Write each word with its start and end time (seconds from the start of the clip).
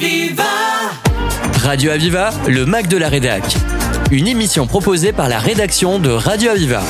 Aviva 0.00 0.44
Radio 1.64 1.90
Aviva, 1.90 2.30
le 2.46 2.64
Mac 2.66 2.86
de 2.86 2.96
la 2.96 3.08
Rédac. 3.08 3.42
Une 4.12 4.28
émission 4.28 4.68
proposée 4.68 5.12
par 5.12 5.28
la 5.28 5.40
rédaction 5.40 5.98
de 5.98 6.08
Radio 6.10 6.50
Aviva. 6.50 6.82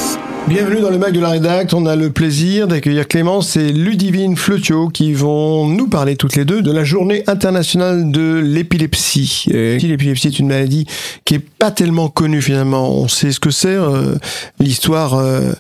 Bienvenue 0.47 0.83
dans 0.83 0.91
le 0.91 0.99
Mac 0.99 1.13
de 1.15 1.21
la 1.21 1.31
Rédacte. 1.31 1.73
On 1.73 1.87
a 1.87 1.97
le 1.97 2.11
plaisir 2.11 2.69
d'accueillir 2.69 3.09
Clémence 3.09 3.57
et 3.57 3.73
Ludivine 3.73 4.37
Fleutiot 4.37 4.89
qui 4.89 5.15
vont 5.15 5.67
nous 5.69 5.89
parler 5.89 6.17
toutes 6.17 6.37
les 6.37 6.45
deux 6.45 6.61
de 6.61 6.71
la 6.71 6.85
journée 6.85 7.25
internationale 7.29 8.11
de 8.11 8.41
l'épilepsie. 8.45 9.47
Euh, 9.55 9.79
L'épilepsie 9.79 10.27
est 10.27 10.39
une 10.39 10.49
maladie 10.49 10.87
qui 11.25 11.35
est 11.37 11.39
pas 11.59 11.71
tellement 11.71 12.09
connue 12.11 12.43
finalement. 12.43 12.91
On 12.95 13.09
sait 13.09 13.33
ce 13.33 13.41
que 13.41 13.51
c'est. 13.51 13.69
euh, 13.69 14.17
L'histoire 14.61 15.15
euh, 15.15 15.53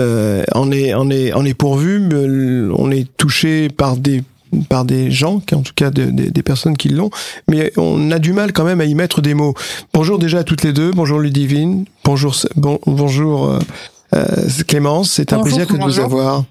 euh, 0.00 0.42
en 0.56 0.72
est 0.72 0.92
en 0.94 1.08
est 1.10 1.32
en 1.34 1.44
est 1.44 1.54
pourvue. 1.54 2.00
mais 2.00 2.68
On 2.76 2.90
est 2.90 3.06
touché 3.16 3.68
par 3.68 3.96
des 3.96 4.22
par 4.68 4.84
des 4.84 5.10
gens, 5.10 5.40
qui 5.40 5.54
en 5.54 5.62
tout 5.62 5.72
cas 5.74 5.90
de- 5.90 6.10
de- 6.10 6.30
des 6.30 6.42
personnes 6.42 6.76
qui 6.76 6.88
l'ont, 6.88 7.10
mais 7.48 7.72
on 7.76 8.10
a 8.10 8.18
du 8.18 8.32
mal 8.32 8.52
quand 8.52 8.64
même 8.64 8.80
à 8.80 8.84
y 8.84 8.94
mettre 8.94 9.20
des 9.20 9.34
mots. 9.34 9.54
Bonjour 9.92 10.18
déjà 10.18 10.38
à 10.38 10.44
toutes 10.44 10.62
les 10.62 10.72
deux. 10.72 10.90
Bonjour 10.92 11.18
Ludivine. 11.18 11.84
Bonjour 12.04 12.34
bon, 12.56 12.78
bonjour. 12.86 13.46
euh, 13.48 13.58
euh, 14.14 14.24
Clémence, 14.68 15.10
c'est 15.10 15.32
un 15.32 15.40
plaisir 15.42 15.66
que 15.66 15.76
de 15.76 15.82
vous 15.82 15.98
avoir. 16.00 16.44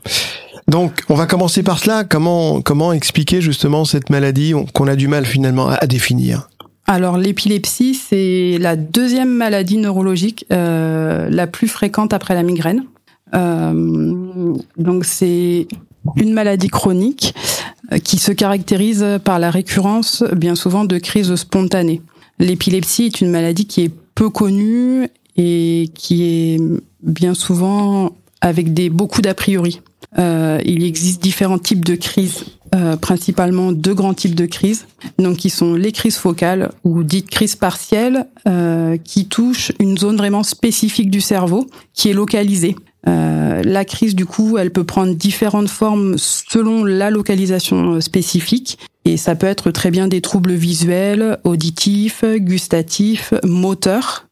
Donc, 0.67 1.03
on 1.09 1.15
va 1.15 1.25
commencer 1.27 1.61
par 1.63 1.77
cela. 1.79 2.03
Comment 2.03 2.61
comment 2.61 2.91
expliquer 2.91 3.39
justement 3.39 3.85
cette 3.85 4.09
maladie 4.09 4.53
on- 4.55 4.65
qu'on 4.65 4.87
a 4.87 4.95
du 4.95 5.07
mal 5.07 5.25
finalement 5.25 5.69
à, 5.69 5.75
à 5.75 5.85
définir? 5.87 6.49
Alors 6.87 7.17
l'épilepsie, 7.17 7.95
c'est 7.95 8.57
la 8.59 8.75
deuxième 8.75 9.29
maladie 9.33 9.77
neurologique 9.77 10.45
euh, 10.51 11.29
la 11.31 11.47
plus 11.47 11.67
fréquente 11.67 12.13
après 12.13 12.33
la 12.35 12.43
migraine. 12.43 12.83
Euh, 13.33 14.53
donc 14.77 15.05
c'est 15.05 15.67
une 16.17 16.33
maladie 16.33 16.67
chronique 16.67 17.33
qui 18.03 18.17
se 18.17 18.31
caractérise 18.31 19.05
par 19.23 19.39
la 19.39 19.51
récurrence 19.51 20.23
bien 20.35 20.55
souvent 20.55 20.85
de 20.85 20.97
crises 20.97 21.35
spontanées. 21.35 22.01
L'épilepsie 22.39 23.05
est 23.05 23.21
une 23.21 23.29
maladie 23.29 23.65
qui 23.65 23.83
est 23.83 23.91
peu 24.15 24.29
connue 24.29 25.07
et 25.37 25.89
qui 25.93 26.23
est 26.23 26.61
bien 27.03 27.33
souvent 27.33 28.15
avec 28.41 28.73
des 28.73 28.89
beaucoup 28.89 29.21
d'a 29.21 29.33
priori. 29.33 29.81
Euh, 30.17 30.59
il 30.65 30.83
existe 30.83 31.21
différents 31.21 31.59
types 31.59 31.83
de 31.83 31.95
crises, 31.95 32.45
euh, 32.75 32.97
principalement 32.97 33.71
deux 33.71 33.93
grands 33.93 34.13
types 34.13 34.35
de 34.35 34.45
crises, 34.45 34.85
donc 35.17 35.37
qui 35.37 35.49
sont 35.49 35.73
les 35.73 35.91
crises 35.91 36.17
focales 36.17 36.71
ou 36.83 37.03
dites 37.03 37.29
crises 37.29 37.55
partielles, 37.55 38.27
euh, 38.47 38.97
qui 38.97 39.27
touchent 39.27 39.71
une 39.79 39.97
zone 39.97 40.17
vraiment 40.17 40.43
spécifique 40.43 41.09
du 41.09 41.21
cerveau, 41.21 41.67
qui 41.93 42.09
est 42.09 42.13
localisée. 42.13 42.75
Euh, 43.07 43.61
la 43.63 43.85
crise, 43.85 44.15
du 44.15 44.25
coup, 44.25 44.57
elle 44.57 44.71
peut 44.71 44.83
prendre 44.83 45.13
différentes 45.13 45.69
formes 45.69 46.15
selon 46.17 46.83
la 46.83 47.09
localisation 47.09 47.93
euh, 47.93 48.01
spécifique. 48.01 48.79
Et 49.05 49.17
ça 49.17 49.35
peut 49.35 49.47
être 49.47 49.71
très 49.71 49.91
bien 49.91 50.07
des 50.07 50.21
troubles 50.21 50.53
visuels, 50.53 51.37
auditifs, 51.43 52.23
gustatifs, 52.37 53.33
moteurs. 53.43 54.27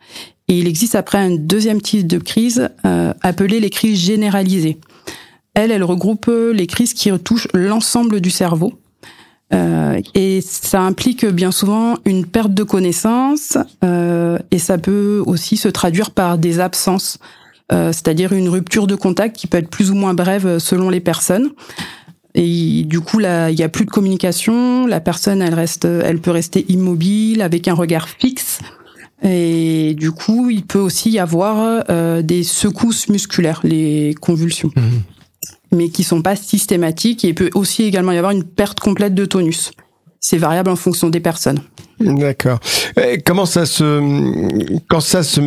Et 0.47 0.57
il 0.57 0.67
existe 0.67 0.95
après 0.95 1.19
un 1.19 1.31
deuxième 1.31 1.81
type 1.81 2.07
de 2.07 2.17
crise 2.17 2.69
euh, 2.85 3.13
appelé 3.22 3.59
les 3.59 3.69
crises 3.69 4.00
généralisées. 4.00 4.80
Elle, 5.54 5.72
elle 5.72 5.84
regroupe 5.84 6.30
les 6.54 6.68
crises 6.68 6.94
qui 6.94 7.12
touchent 7.20 7.48
l'ensemble 7.54 8.22
du 8.22 8.30
cerveau. 8.30 8.73
Euh, 9.54 10.02
et 10.16 10.42
ça 10.42 10.82
implique 10.82 11.26
bien 11.26 11.52
souvent 11.52 11.98
une 12.06 12.26
perte 12.26 12.54
de 12.54 12.64
connaissance 12.64 13.58
euh, 13.84 14.40
et 14.50 14.58
ça 14.58 14.78
peut 14.78 15.22
aussi 15.26 15.58
se 15.58 15.68
traduire 15.68 16.12
par 16.12 16.40
des 16.40 16.59
absences, 16.59 17.20
euh, 17.72 17.92
c'est-à-dire 17.92 18.34
une 18.34 18.50
rupture 18.50 18.88
de 18.88 18.96
contact 18.96 19.36
qui 19.36 19.46
peut 19.46 19.58
être 19.58 19.70
plus 19.70 19.92
ou 19.92 19.96
moins 19.96 20.14
brève 20.14 20.58
selon 20.58 20.90
les 20.90 21.02
personnes. 21.02 21.52
Et 22.36 22.84
du 22.86 23.00
coup, 23.00 23.20
là, 23.20 23.52
il 23.52 23.59
y 23.59 23.62
a 23.64 23.70
plus 23.70 23.86
de 23.86 23.92
communication. 23.92 24.88
La 24.88 25.00
personne, 25.00 25.40
elle 25.44 25.54
reste, 25.54 25.86
elle 25.86 26.20
peut 26.20 26.31
rester 26.31 26.66
immobile 26.68 27.44
avec 27.44 27.68
un 27.68 27.76
regard 27.76 28.09
fixe. 28.09 28.59
Et 29.24 29.96
du 29.98 30.12
coup, 30.12 30.50
il 30.50 30.64
peut 30.64 30.80
aussi 30.80 31.09
y 31.09 31.20
avoir 31.20 31.86
euh, 31.90 32.22
des 32.22 32.44
secousses 32.44 33.08
musculaires, 33.08 33.62
les 33.63 34.16
convulsions, 34.19 34.72
mais 35.73 35.89
qui 35.89 36.03
sont 36.03 36.22
pas 36.22 36.35
systématiques. 36.35 37.25
Et 37.25 37.29
il 37.29 37.35
peut 37.35 37.50
aussi 37.53 37.84
également 37.84 38.11
y 38.11 38.17
avoir 38.17 38.31
une 38.31 38.44
perte 38.44 38.79
complète 38.79 39.13
de 39.16 39.25
tonus. 39.25 39.72
C'est 40.19 40.38
variable 40.38 40.69
en 40.69 40.75
fonction 40.78 41.09
des 41.09 41.19
personnes. 41.19 41.59
D'accord. 42.00 42.59
Comment 43.25 43.45
ça 43.45 43.66
se 43.66 44.00
quand 44.88 45.00
ça 45.00 45.22
se 45.23 45.41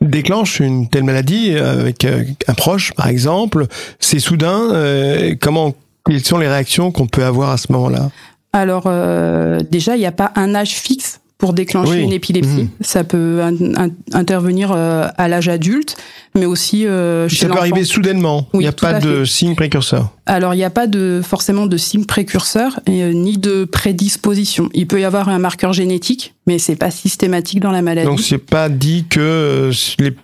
déclenche 0.00 0.60
une 0.60 0.88
telle 0.88 1.04
maladie 1.04 1.52
euh, 1.52 1.80
avec 1.80 2.04
euh, 2.04 2.24
un 2.48 2.54
proche 2.54 2.92
par 2.94 3.08
exemple, 3.08 3.66
c'est 4.00 4.18
soudain. 4.18 4.70
euh, 4.72 5.34
comment 5.40 5.74
quelles 6.04 6.24
sont 6.24 6.38
les 6.38 6.48
réactions 6.48 6.92
qu'on 6.92 7.06
peut 7.06 7.24
avoir 7.24 7.50
à 7.50 7.56
ce 7.56 7.70
moment-là? 7.72 8.10
Alors 8.52 8.84
euh, 8.86 9.60
déjà, 9.70 9.96
il 9.96 10.00
n'y 10.00 10.06
a 10.06 10.12
pas 10.12 10.32
un 10.34 10.54
âge 10.54 10.74
fixe 10.74 11.20
pour 11.38 11.52
déclencher 11.52 11.90
Oui. 11.92 12.00
une 12.02 12.12
épilepsie. 12.12 12.62
Mhm. 12.62 12.68
Ça 12.80 13.04
peut 13.04 13.40
in- 13.42 13.74
in- 13.86 13.90
intervenir 14.14 14.72
euh, 14.72 15.06
à 15.18 15.28
l'âge 15.28 15.48
adulte, 15.48 15.96
mais 16.34 16.46
aussi 16.46 16.86
euh, 16.86 17.28
chez 17.28 17.46
Ça 17.46 17.52
peut 17.52 17.58
arriver 17.58 17.84
soudainement. 17.84 18.48
Il 18.54 18.56
Oui, 18.58 18.64
n'y 18.64 18.68
a 18.68 18.72
pas 18.72 18.94
de 19.00 19.24
signe 19.26 19.54
précurseur. 19.54 20.10
Alors, 20.24 20.54
il 20.54 20.56
n'y 20.56 20.64
a 20.64 20.70
pas 20.70 20.86
de 20.86 21.20
forcément 21.22 21.66
de 21.66 21.76
signe 21.76 22.04
précurseur 22.06 22.80
et, 22.86 23.02
euh, 23.02 23.12
ni 23.12 23.36
de 23.36 23.64
prédisposition. 23.66 24.70
Il 24.72 24.86
peut 24.86 25.00
y 25.00 25.04
avoir 25.04 25.28
un 25.28 25.38
marqueur 25.38 25.72
génétique, 25.72 26.34
mais 26.46 26.58
c'est 26.58 26.76
pas 26.76 26.90
systématique 26.90 27.60
dans 27.60 27.70
la 27.72 27.82
maladie. 27.82 28.06
Donc 28.06 28.20
c'est 28.20 28.38
pas 28.38 28.68
dit 28.68 29.04
que 29.08 29.20
euh, 29.20 29.72
les 29.98 30.14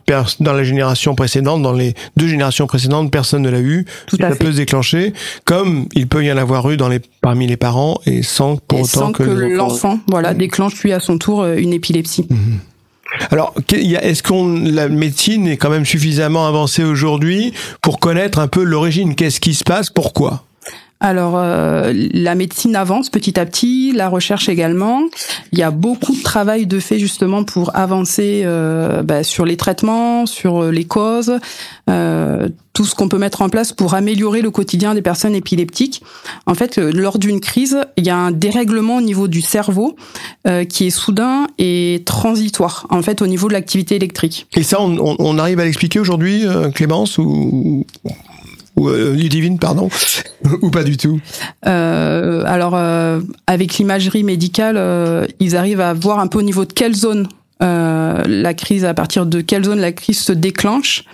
dans 0.40 0.52
la 0.52 0.62
génération 0.64 1.14
précédente, 1.14 1.62
dans 1.62 1.72
les 1.72 1.94
deux 2.16 2.28
générations 2.28 2.66
précédentes, 2.66 3.10
personne 3.10 3.42
ne 3.42 3.50
l'a 3.50 3.60
eu. 3.60 3.84
Tout 4.06 4.16
ça 4.16 4.26
à 4.28 4.30
fait. 4.32 4.38
peut 4.44 4.52
se 4.52 4.56
déclencher, 4.56 5.12
comme 5.44 5.86
il 5.94 6.06
peut 6.06 6.24
y 6.24 6.30
en 6.32 6.36
avoir 6.36 6.70
eu 6.70 6.76
dans 6.76 6.88
les 6.88 7.00
parmi 7.20 7.46
les 7.46 7.56
parents 7.56 7.98
et 8.06 8.22
sans 8.22 8.56
pour 8.56 8.78
et 8.78 8.82
autant 8.82 8.88
sans 9.06 9.12
que, 9.12 9.22
l'enfant, 9.22 9.98
voilà, 10.08 10.34
déclenche 10.34 10.80
lui 10.82 10.92
à 10.92 11.00
son 11.00 11.18
tour 11.18 11.42
euh, 11.42 11.56
une 11.56 11.72
épilepsie. 11.72 12.26
Alors, 13.30 13.52
que- 13.68 13.76
il 13.76 13.86
y 13.90 13.96
a- 13.96 14.04
est-ce 14.04 14.22
qu'on 14.22 14.48
la 14.58 14.88
médecine 14.88 15.46
est 15.46 15.56
quand 15.58 15.68
même 15.70 15.84
suffisamment 15.84 16.46
avancée 16.46 16.82
aujourd'hui 16.84 17.52
pour 17.82 17.98
connaître 17.98 18.38
un 18.38 18.48
peu 18.48 18.62
l'origine? 18.62 19.14
Qu'est-ce 19.14 19.38
qui 19.40 19.52
se 19.54 19.64
passe? 19.64 19.90
Pourquoi? 19.90 20.44
Alors, 21.04 21.34
euh, 21.36 21.92
la 22.14 22.36
médecine 22.36 22.76
avance 22.76 23.10
petit 23.10 23.40
à 23.40 23.44
petit, 23.44 23.92
la 23.92 24.08
recherche 24.08 24.48
également. 24.48 25.00
Il 25.50 25.58
y 25.58 25.64
a 25.64 25.72
beaucoup 25.72 26.14
de 26.14 26.22
travail 26.22 26.66
de 26.68 26.78
fait 26.78 27.00
justement 27.00 27.42
pour 27.42 27.74
avancer 27.76 28.42
euh, 28.44 29.02
bah, 29.02 29.24
sur 29.24 29.44
les 29.44 29.56
traitements, 29.56 30.26
sur 30.26 30.70
les 30.70 30.84
causes, 30.84 31.40
euh, 31.90 32.48
tout 32.72 32.84
ce 32.84 32.94
qu'on 32.94 33.08
peut 33.08 33.18
mettre 33.18 33.42
en 33.42 33.48
place 33.48 33.72
pour 33.72 33.94
améliorer 33.94 34.42
le 34.42 34.52
quotidien 34.52 34.94
des 34.94 35.02
personnes 35.02 35.34
épileptiques. 35.34 36.04
En 36.46 36.54
fait, 36.54 36.78
euh, 36.78 36.92
lors 36.94 37.18
d'une 37.18 37.40
crise, 37.40 37.78
il 37.96 38.06
y 38.06 38.10
a 38.10 38.16
un 38.16 38.30
dérèglement 38.30 38.98
au 38.98 39.02
niveau 39.02 39.26
du 39.26 39.40
cerveau 39.40 39.96
euh, 40.46 40.64
qui 40.64 40.86
est 40.86 40.90
soudain 40.90 41.48
et 41.58 42.02
transitoire, 42.06 42.86
en 42.90 43.02
fait, 43.02 43.22
au 43.22 43.26
niveau 43.26 43.48
de 43.48 43.54
l'activité 43.54 43.96
électrique. 43.96 44.46
Et 44.54 44.62
ça, 44.62 44.80
on, 44.80 45.16
on- 45.18 45.38
arrive 45.38 45.58
à 45.58 45.64
l'expliquer 45.64 45.98
aujourd'hui, 45.98 46.46
euh, 46.46 46.70
Clémence 46.70 47.18
ou, 47.18 47.84
ou 48.76 48.88
euh, 48.88 49.14
Ludivine, 49.14 49.58
pardon, 49.58 49.88
ou 50.62 50.70
pas 50.70 50.82
du 50.82 50.96
tout 50.96 51.20
Euh, 51.66 52.42
alors, 52.46 52.74
euh, 52.74 53.20
avec 53.46 53.74
l'imagerie 53.78 54.24
médicale, 54.24 54.76
euh, 54.76 55.26
ils 55.40 55.56
arrivent 55.56 55.80
à 55.80 55.92
voir 55.94 56.18
un 56.18 56.26
peu 56.26 56.38
au 56.38 56.42
niveau 56.42 56.64
de 56.64 56.72
quelle 56.72 56.94
zone 56.94 57.28
euh, 57.62 58.22
la 58.26 58.54
crise, 58.54 58.84
à 58.84 58.94
partir 58.94 59.26
de 59.26 59.40
quelle 59.40 59.64
zone 59.64 59.80
la 59.80 59.92
crise 59.92 60.18
se 60.18 60.32
déclenche. 60.32 61.04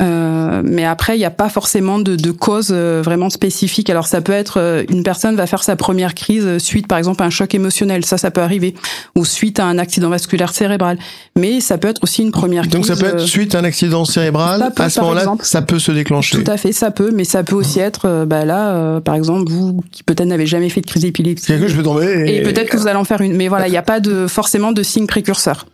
Euh, 0.00 0.62
mais 0.64 0.84
après, 0.84 1.16
il 1.16 1.18
n'y 1.18 1.24
a 1.24 1.30
pas 1.30 1.48
forcément 1.48 1.98
de, 1.98 2.16
de 2.16 2.30
cause 2.30 2.68
euh, 2.70 3.02
vraiment 3.04 3.30
spécifique. 3.30 3.90
Alors, 3.90 4.06
ça 4.06 4.20
peut 4.20 4.32
être 4.32 4.58
euh, 4.60 4.84
une 4.90 5.02
personne 5.02 5.36
va 5.36 5.46
faire 5.46 5.62
sa 5.62 5.76
première 5.76 6.14
crise 6.14 6.58
suite, 6.58 6.86
par 6.86 6.98
exemple, 6.98 7.22
à 7.22 7.26
un 7.26 7.30
choc 7.30 7.54
émotionnel. 7.54 8.04
Ça, 8.04 8.18
ça 8.18 8.30
peut 8.30 8.42
arriver, 8.42 8.74
ou 9.14 9.24
suite 9.24 9.60
à 9.60 9.64
un 9.64 9.78
accident 9.78 10.08
vasculaire 10.08 10.52
cérébral. 10.52 10.98
Mais 11.36 11.60
ça 11.60 11.78
peut 11.78 11.88
être 11.88 12.02
aussi 12.02 12.22
une 12.22 12.32
première 12.32 12.66
Donc 12.66 12.84
crise. 12.84 12.94
ça 12.94 13.02
peut 13.02 13.16
être 13.16 13.26
suite 13.26 13.54
à 13.54 13.60
un 13.60 13.64
accident 13.64 14.04
cérébral. 14.04 14.60
ça 14.60 14.70
peut, 14.70 14.82
à 14.82 14.90
ce 14.90 15.00
moment-là, 15.00 15.34
ça 15.42 15.62
peut 15.62 15.78
se 15.78 15.92
déclencher. 15.92 16.42
Tout 16.42 16.50
à 16.50 16.56
fait, 16.56 16.72
ça 16.72 16.90
peut, 16.90 17.10
mais 17.12 17.24
ça 17.24 17.42
peut 17.42 17.56
aussi 17.56 17.80
être, 17.80 18.24
bah 18.26 18.44
là, 18.44 18.74
euh, 18.74 19.00
par 19.00 19.14
exemple, 19.14 19.50
vous 19.50 19.82
qui 19.90 20.02
peut-être 20.02 20.28
n'avez 20.28 20.46
jamais 20.46 20.68
fait 20.68 20.80
de 20.80 20.86
crise 20.86 21.04
épileptique. 21.04 21.58
Que 21.58 21.68
je 21.68 21.76
peux 21.76 21.82
tomber. 21.82 22.24
Et 22.26 22.42
peut-être 22.42 22.68
que 22.68 22.76
vous 22.76 22.86
allez 22.86 22.98
en 22.98 23.04
faire 23.04 23.20
une. 23.20 23.34
Mais 23.36 23.48
voilà, 23.48 23.68
il 23.68 23.70
n'y 23.70 23.76
a 23.76 23.82
pas 23.82 24.00
de 24.00 24.26
forcément 24.26 24.72
de 24.72 24.82
signe 24.82 25.06
précurseur. 25.06 25.66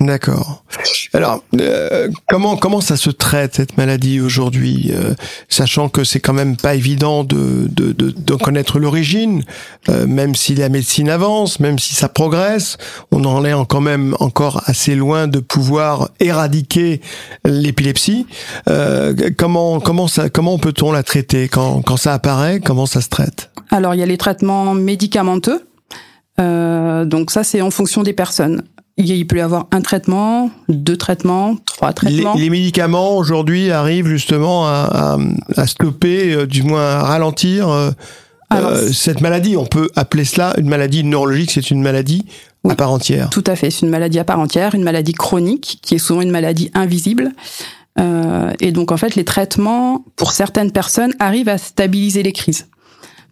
D'accord. 0.00 0.64
Alors, 1.14 1.42
euh, 1.58 2.08
comment 2.28 2.56
comment 2.56 2.80
ça 2.80 2.96
se 2.96 3.10
traite 3.10 3.54
cette 3.56 3.76
maladie 3.78 4.20
aujourd'hui, 4.20 4.90
euh, 4.92 5.14
sachant 5.48 5.88
que 5.88 6.04
c'est 6.04 6.20
quand 6.20 6.34
même 6.34 6.56
pas 6.56 6.74
évident 6.74 7.24
de 7.24 7.66
de, 7.68 7.92
de, 7.92 8.34
connaître 8.34 8.78
l'origine, 8.78 9.42
euh, 9.88 10.06
même 10.06 10.34
si 10.34 10.54
la 10.54 10.68
médecine 10.68 11.08
avance, 11.08 11.60
même 11.60 11.78
si 11.78 11.94
ça 11.94 12.08
progresse, 12.08 12.76
on 13.10 13.24
en 13.24 13.44
est 13.44 13.54
quand 13.68 13.80
même 13.80 14.14
encore 14.20 14.62
assez 14.66 14.94
loin 14.94 15.28
de 15.28 15.40
pouvoir 15.40 16.10
éradiquer 16.20 17.00
l'épilepsie. 17.44 18.26
Euh, 18.68 19.14
comment 19.38 19.80
comment 19.80 20.08
ça 20.08 20.28
comment 20.28 20.58
peut-on 20.58 20.92
la 20.92 21.02
traiter 21.02 21.48
quand 21.48 21.80
quand 21.82 21.96
ça 21.96 22.12
apparaît? 22.12 22.60
Comment 22.60 22.86
ça 22.86 23.00
se 23.00 23.08
traite? 23.08 23.50
Alors, 23.70 23.94
il 23.94 23.98
y 23.98 24.02
a 24.02 24.06
les 24.06 24.18
traitements 24.18 24.74
médicamenteux. 24.74 25.66
Euh, 26.40 27.04
donc 27.04 27.30
ça, 27.30 27.44
c'est 27.44 27.60
en 27.60 27.70
fonction 27.70 28.02
des 28.02 28.12
personnes. 28.12 28.62
Il 28.98 29.26
peut 29.26 29.36
y 29.36 29.40
avoir 29.40 29.66
un 29.72 29.82
traitement, 29.82 30.50
deux 30.68 30.96
traitements, 30.96 31.56
trois 31.66 31.88
les, 31.88 31.94
traitements. 31.94 32.34
les 32.34 32.48
médicaments 32.48 33.16
aujourd'hui 33.18 33.70
arrivent 33.70 34.06
justement 34.06 34.66
à, 34.66 34.88
à, 34.90 35.18
à 35.60 35.66
stopper, 35.66 36.32
euh, 36.32 36.46
du 36.46 36.62
moins 36.62 36.82
à 36.82 37.02
ralentir 37.02 37.68
euh, 37.68 37.90
euh, 38.52 38.92
cette 38.92 39.20
maladie, 39.20 39.56
on 39.56 39.66
peut 39.66 39.90
appeler 39.96 40.24
cela 40.24 40.54
une 40.58 40.68
maladie 40.68 41.02
neurologique, 41.04 41.50
c'est 41.50 41.70
une 41.70 41.82
maladie 41.82 42.24
à 42.68 42.74
part 42.74 42.92
entière. 42.92 43.30
Tout 43.30 43.44
à 43.46 43.56
fait, 43.56 43.70
c'est 43.70 43.84
une 43.84 43.90
maladie 43.90 44.18
à 44.18 44.24
part 44.24 44.38
entière, 44.38 44.74
une 44.74 44.82
maladie 44.82 45.12
chronique 45.12 45.78
qui 45.82 45.96
est 45.96 45.98
souvent 45.98 46.20
une 46.20 46.30
maladie 46.30 46.70
invisible. 46.74 47.32
Euh, 47.98 48.52
et 48.60 48.72
donc 48.72 48.92
en 48.92 48.96
fait, 48.96 49.14
les 49.14 49.24
traitements 49.24 50.04
pour 50.16 50.32
certaines 50.32 50.70
personnes 50.70 51.12
arrivent 51.18 51.48
à 51.48 51.58
stabiliser 51.58 52.22
les 52.22 52.32
crises. 52.32 52.68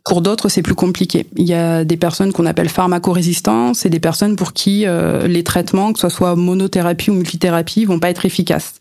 Pour 0.05 0.21
d'autres, 0.21 0.51
c'est 0.51 0.61
plus 0.61 0.75
compliqué. 0.75 1.25
Il 1.37 1.47
y 1.47 1.55
a 1.55 1.83
des 1.83 1.97
personnes 1.97 2.33
qu'on 2.35 2.45
appelle 2.45 2.69
pharmacorésistantes 2.69 3.87
et 3.87 3.89
des 3.89 4.01
personnes 4.01 4.37
pour 4.37 4.53
qui 4.53 4.85
euh, 4.85 5.27
les 5.27 5.43
traitements, 5.43 5.95
que 5.95 5.99
ce 5.99 6.11
soit 6.11 6.37
monothérapie 6.37 7.11
ou 7.11 7.15
multithérapie, 7.15 7.87
vont 7.87 7.99
pas 7.99 8.11
être 8.11 8.27
efficaces. 8.27 8.75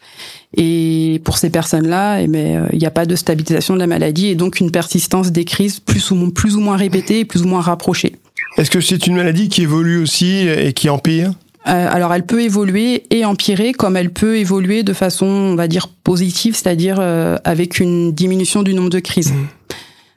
Et 0.58 1.22
pour 1.24 1.38
ces 1.38 1.50
personnes-là, 1.50 2.22
eh 2.22 2.28
ben, 2.28 2.68
il 2.74 2.80
n'y 2.80 2.86
a 2.86 2.92
pas 2.92 3.06
de 3.06 3.16
stabilisation 3.16 3.74
de 3.74 3.80
la 3.80 3.88
maladie 3.88 4.28
et 4.28 4.36
donc 4.36 4.60
une 4.60 4.70
persistance 4.70 5.32
des 5.32 5.46
crises 5.46 5.80
plus 5.80 6.12
ou, 6.12 6.30
plus 6.32 6.58
ou 6.58 6.60
moins 6.60 6.76
répétée 6.76 7.20
et 7.20 7.26
plus 7.26 7.44
ou 7.44 7.48
moins 7.48 7.62
rapprochée. 7.62 8.18
Est-ce 8.58 8.70
que 8.70 8.82
c'est 8.82 9.08
une 9.08 9.16
maladie 9.16 9.48
qui 9.48 9.62
évolue 9.62 10.02
aussi 10.02 10.46
et 10.46 10.74
qui 10.74 10.90
empire? 10.90 11.32
Euh, 11.66 11.88
alors 11.90 12.14
elle 12.14 12.26
peut 12.26 12.42
évoluer 12.42 13.06
et 13.10 13.24
empirer 13.24 13.72
comme 13.72 13.96
elle 13.96 14.12
peut 14.12 14.36
évoluer 14.38 14.84
de 14.84 14.92
façon, 14.92 15.26
on 15.26 15.56
va 15.56 15.70
dire, 15.70 15.88
positive, 15.88 16.56
c'est-à-dire 16.56 16.98
euh, 17.00 17.38
avec 17.46 17.80
une 17.80 18.12
diminution 18.12 18.64
du 18.64 18.74
nombre 18.74 18.90
de 18.90 19.00
crises. 19.00 19.32
Mmh. 19.32 19.48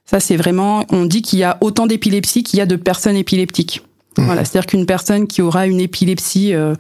Ça, 0.08 0.20
c'est 0.20 0.36
vraiment, 0.36 0.84
on 0.90 1.04
dit 1.04 1.22
qu'il 1.22 1.38
y 1.38 1.44
a 1.44 1.58
autant 1.60 1.86
d'épilepsie 1.86 2.42
qu'il 2.42 2.58
y 2.58 2.62
a 2.62 2.66
de 2.66 2.76
personnes 2.76 3.16
épileptiques. 3.16 3.82
Mmh. 4.16 4.24
Voilà, 4.24 4.44
c'est-à-dire 4.44 4.66
qu'une 4.66 4.86
personne 4.86 5.26
qui 5.26 5.42
aura 5.42 5.66
une 5.66 5.80
épilepsie, 5.80 6.54
euh, 6.54 6.74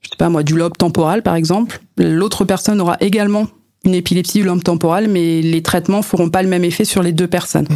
je 0.00 0.08
sais 0.08 0.16
pas 0.18 0.28
moi, 0.28 0.42
du 0.42 0.56
lobe 0.56 0.76
temporal 0.76 1.22
par 1.22 1.36
exemple, 1.36 1.80
l'autre 1.96 2.44
personne 2.44 2.80
aura 2.80 2.96
également 3.00 3.46
une 3.84 3.94
épilepsie 3.94 4.38
du 4.38 4.44
lobe 4.44 4.62
temporal, 4.62 5.08
mais 5.08 5.42
les 5.42 5.62
traitements 5.62 6.02
feront 6.02 6.30
pas 6.30 6.42
le 6.42 6.48
même 6.48 6.64
effet 6.64 6.84
sur 6.84 7.02
les 7.02 7.12
deux 7.12 7.28
personnes. 7.28 7.66
Mmh. 7.68 7.74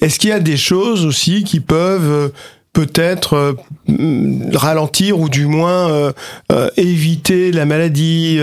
Est-ce 0.00 0.18
qu'il 0.18 0.30
y 0.30 0.32
a 0.32 0.40
des 0.40 0.56
choses 0.56 1.04
aussi 1.04 1.44
qui 1.44 1.60
peuvent 1.60 2.10
euh, 2.10 2.28
peut-être 2.72 3.34
euh, 3.34 3.52
ralentir 4.52 5.18
ou 5.20 5.28
du 5.28 5.46
moins 5.46 6.12
euh, 6.50 6.70
éviter 6.76 7.52
la 7.52 7.64
maladie 7.64 8.40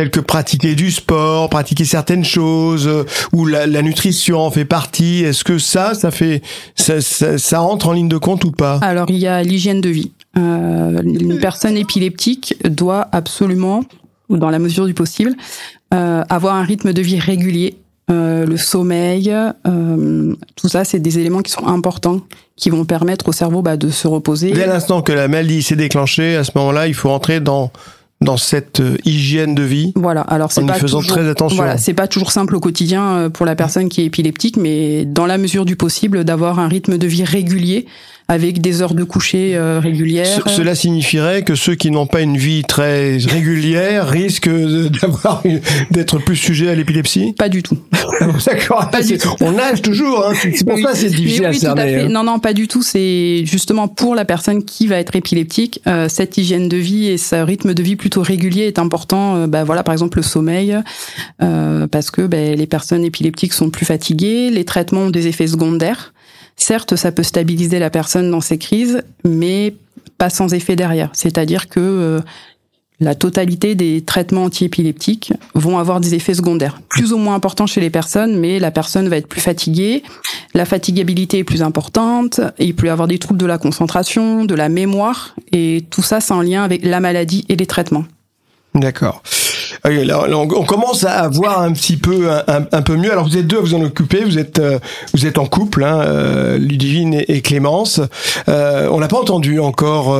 telles 0.00 0.10
que 0.10 0.20
pratiquer 0.20 0.74
du 0.74 0.90
sport, 0.90 1.50
pratiquer 1.50 1.84
certaines 1.84 2.24
choses, 2.24 2.88
euh, 2.88 3.04
ou 3.34 3.44
la, 3.44 3.66
la, 3.66 3.82
nutrition 3.82 4.38
en 4.38 4.50
fait 4.50 4.64
partie. 4.64 5.24
Est-ce 5.24 5.44
que 5.44 5.58
ça, 5.58 5.92
ça 5.92 6.10
fait, 6.10 6.40
ça, 6.74 7.02
ça, 7.02 7.36
ça, 7.36 7.58
rentre 7.58 7.88
en 7.88 7.92
ligne 7.92 8.08
de 8.08 8.16
compte 8.16 8.44
ou 8.44 8.50
pas? 8.50 8.78
Alors 8.80 9.10
il 9.10 9.18
y 9.18 9.26
a 9.26 9.42
l'hygiène 9.42 9.82
de 9.82 9.90
vie. 9.90 10.12
Euh, 10.38 11.02
une 11.02 11.38
personne 11.38 11.76
épileptique 11.76 12.54
doit 12.64 13.08
absolument, 13.12 13.84
ou 14.30 14.38
dans 14.38 14.48
la 14.48 14.58
mesure 14.58 14.86
du 14.86 14.94
possible, 14.94 15.34
euh, 15.92 16.22
avoir 16.30 16.54
un 16.54 16.62
rythme 16.62 16.94
de 16.94 17.02
vie 17.02 17.18
régulier. 17.18 17.76
Euh, 18.10 18.46
le 18.46 18.56
sommeil, 18.56 19.32
tout 20.56 20.68
ça, 20.68 20.84
c'est 20.84 20.98
des 20.98 21.18
éléments 21.18 21.42
qui 21.42 21.52
sont 21.52 21.66
importants, 21.66 22.22
qui 22.56 22.70
vont 22.70 22.86
permettre 22.86 23.28
au 23.28 23.32
cerveau 23.32 23.60
bah, 23.60 23.76
de 23.76 23.90
se 23.90 24.08
reposer. 24.08 24.52
Dès 24.52 24.66
l'instant 24.66 25.02
que 25.02 25.12
la 25.12 25.28
maladie 25.28 25.62
s'est 25.62 25.76
déclenchée, 25.76 26.36
à 26.36 26.44
ce 26.44 26.52
moment-là, 26.54 26.88
il 26.88 26.94
faut 26.94 27.10
entrer 27.10 27.40
dans 27.40 27.70
dans 28.20 28.36
cette 28.36 28.80
euh, 28.80 28.98
hygiène 29.04 29.54
de 29.54 29.62
vie. 29.62 29.92
Voilà. 29.96 30.20
Alors 30.22 30.52
c'est 30.52 30.64
pas 30.66 30.74
faisant 30.74 31.00
très 31.00 31.28
attention. 31.28 31.56
Voilà, 31.56 31.78
c'est 31.78 31.94
pas 31.94 32.06
toujours 32.06 32.32
simple 32.32 32.54
au 32.54 32.60
quotidien 32.60 33.12
euh, 33.12 33.30
pour 33.30 33.46
la 33.46 33.56
personne 33.56 33.88
qui 33.88 34.02
est 34.02 34.04
épileptique, 34.04 34.56
mais 34.56 35.04
dans 35.06 35.26
la 35.26 35.38
mesure 35.38 35.64
du 35.64 35.76
possible, 35.76 36.24
d'avoir 36.24 36.58
un 36.58 36.68
rythme 36.68 36.98
de 36.98 37.06
vie 37.06 37.24
régulier 37.24 37.86
avec 38.30 38.60
des 38.60 38.80
heures 38.80 38.94
de 38.94 39.02
coucher 39.02 39.56
euh, 39.56 39.80
régulières. 39.80 40.48
cela 40.48 40.76
signifierait 40.76 41.42
que 41.42 41.56
ceux 41.56 41.74
qui 41.74 41.90
n'ont 41.90 42.06
pas 42.06 42.20
une 42.20 42.36
vie 42.36 42.62
très 42.62 43.16
régulière 43.16 44.08
risquent 44.08 44.48
d'avoir 44.48 45.42
d'être 45.90 46.18
plus 46.20 46.36
sujets 46.36 46.70
à 46.70 46.76
l'épilepsie? 46.76 47.34
Pas 47.36 47.48
du 47.48 47.64
tout. 47.64 47.76
D'accord. 48.46 48.88
On 49.40 49.50
nage 49.50 49.82
toujours. 49.82 50.24
Hein. 50.28 50.34
C'est 50.54 50.64
pour 50.64 50.78
ça 50.78 50.94
c'est 50.94 51.10
difficile 51.10 51.44
à 51.44 51.52
cerner. 51.52 52.02
Hein. 52.02 52.08
Non, 52.08 52.22
non, 52.22 52.38
pas 52.38 52.52
du 52.52 52.68
tout. 52.68 52.82
C'est 52.82 53.44
justement 53.46 53.88
pour 53.88 54.14
la 54.14 54.24
personne 54.24 54.64
qui 54.64 54.86
va 54.86 54.96
être 54.98 55.16
épileptique, 55.16 55.80
euh, 55.88 56.08
cette 56.08 56.38
hygiène 56.38 56.68
de 56.68 56.76
vie 56.76 57.08
et 57.08 57.18
ce 57.18 57.34
rythme 57.34 57.74
de 57.74 57.82
vie 57.82 57.96
plutôt 57.96 58.22
régulier 58.22 58.62
est 58.62 58.78
important. 58.78 59.38
Euh, 59.38 59.46
bah, 59.48 59.64
voilà, 59.64 59.82
par 59.82 59.92
exemple 59.92 60.18
le 60.18 60.22
sommeil, 60.22 60.78
euh, 61.42 61.88
parce 61.88 62.12
que 62.12 62.22
bah, 62.22 62.54
les 62.54 62.66
personnes 62.68 63.04
épileptiques 63.04 63.54
sont 63.54 63.70
plus 63.70 63.86
fatiguées, 63.86 64.50
les 64.50 64.64
traitements 64.64 65.02
ont 65.02 65.10
des 65.10 65.26
effets 65.26 65.48
secondaires. 65.48 66.12
Certes, 66.60 66.94
ça 66.94 67.10
peut 67.10 67.22
stabiliser 67.22 67.78
la 67.78 67.88
personne 67.88 68.30
dans 68.30 68.42
ses 68.42 68.58
crises, 68.58 69.02
mais 69.24 69.74
pas 70.18 70.28
sans 70.28 70.52
effet 70.52 70.76
derrière. 70.76 71.08
C'est-à-dire 71.14 71.68
que 71.70 71.80
euh, 71.80 72.20
la 73.00 73.14
totalité 73.14 73.74
des 73.74 74.02
traitements 74.02 74.44
antiépileptiques 74.44 75.32
vont 75.54 75.78
avoir 75.78 76.00
des 76.00 76.14
effets 76.14 76.34
secondaires, 76.34 76.78
plus 76.90 77.14
ou 77.14 77.16
moins 77.16 77.34
importants 77.34 77.66
chez 77.66 77.80
les 77.80 77.88
personnes, 77.88 78.38
mais 78.38 78.58
la 78.58 78.70
personne 78.70 79.08
va 79.08 79.16
être 79.16 79.26
plus 79.26 79.40
fatiguée, 79.40 80.02
la 80.52 80.66
fatigabilité 80.66 81.38
est 81.38 81.44
plus 81.44 81.62
importante, 81.62 82.42
il 82.58 82.76
peut 82.76 82.88
y 82.88 82.90
avoir 82.90 83.08
des 83.08 83.18
troubles 83.18 83.40
de 83.40 83.46
la 83.46 83.56
concentration, 83.56 84.44
de 84.44 84.54
la 84.54 84.68
mémoire, 84.68 85.34
et 85.52 85.86
tout 85.88 86.02
ça, 86.02 86.20
c'est 86.20 86.34
en 86.34 86.42
lien 86.42 86.62
avec 86.62 86.84
la 86.84 87.00
maladie 87.00 87.46
et 87.48 87.56
les 87.56 87.66
traitements. 87.66 88.04
D'accord. 88.74 89.22
On 89.84 90.64
commence 90.64 91.04
à 91.04 91.28
voir 91.28 91.60
un 91.60 91.72
petit 91.72 91.96
peu 91.96 92.28
un, 92.46 92.82
peu 92.82 92.96
mieux. 92.96 93.10
Alors 93.10 93.26
vous 93.26 93.36
êtes 93.36 93.46
deux 93.46 93.58
à 93.58 93.60
vous 93.60 93.74
en 93.74 93.82
occuper. 93.82 94.24
Vous 94.24 94.38
êtes 94.38 94.58
euh, 94.58 94.78
vous 95.14 95.26
êtes 95.26 95.38
en 95.38 95.46
couple, 95.46 95.84
hein, 95.84 96.00
euh, 96.00 96.58
Ludivine 96.58 97.22
et, 97.26 97.40
Clémence. 97.40 98.00
Euh, 98.48 98.88
on 98.90 98.98
n'a 98.98 99.08
pas 99.08 99.18
entendu 99.18 99.58
encore 99.60 100.18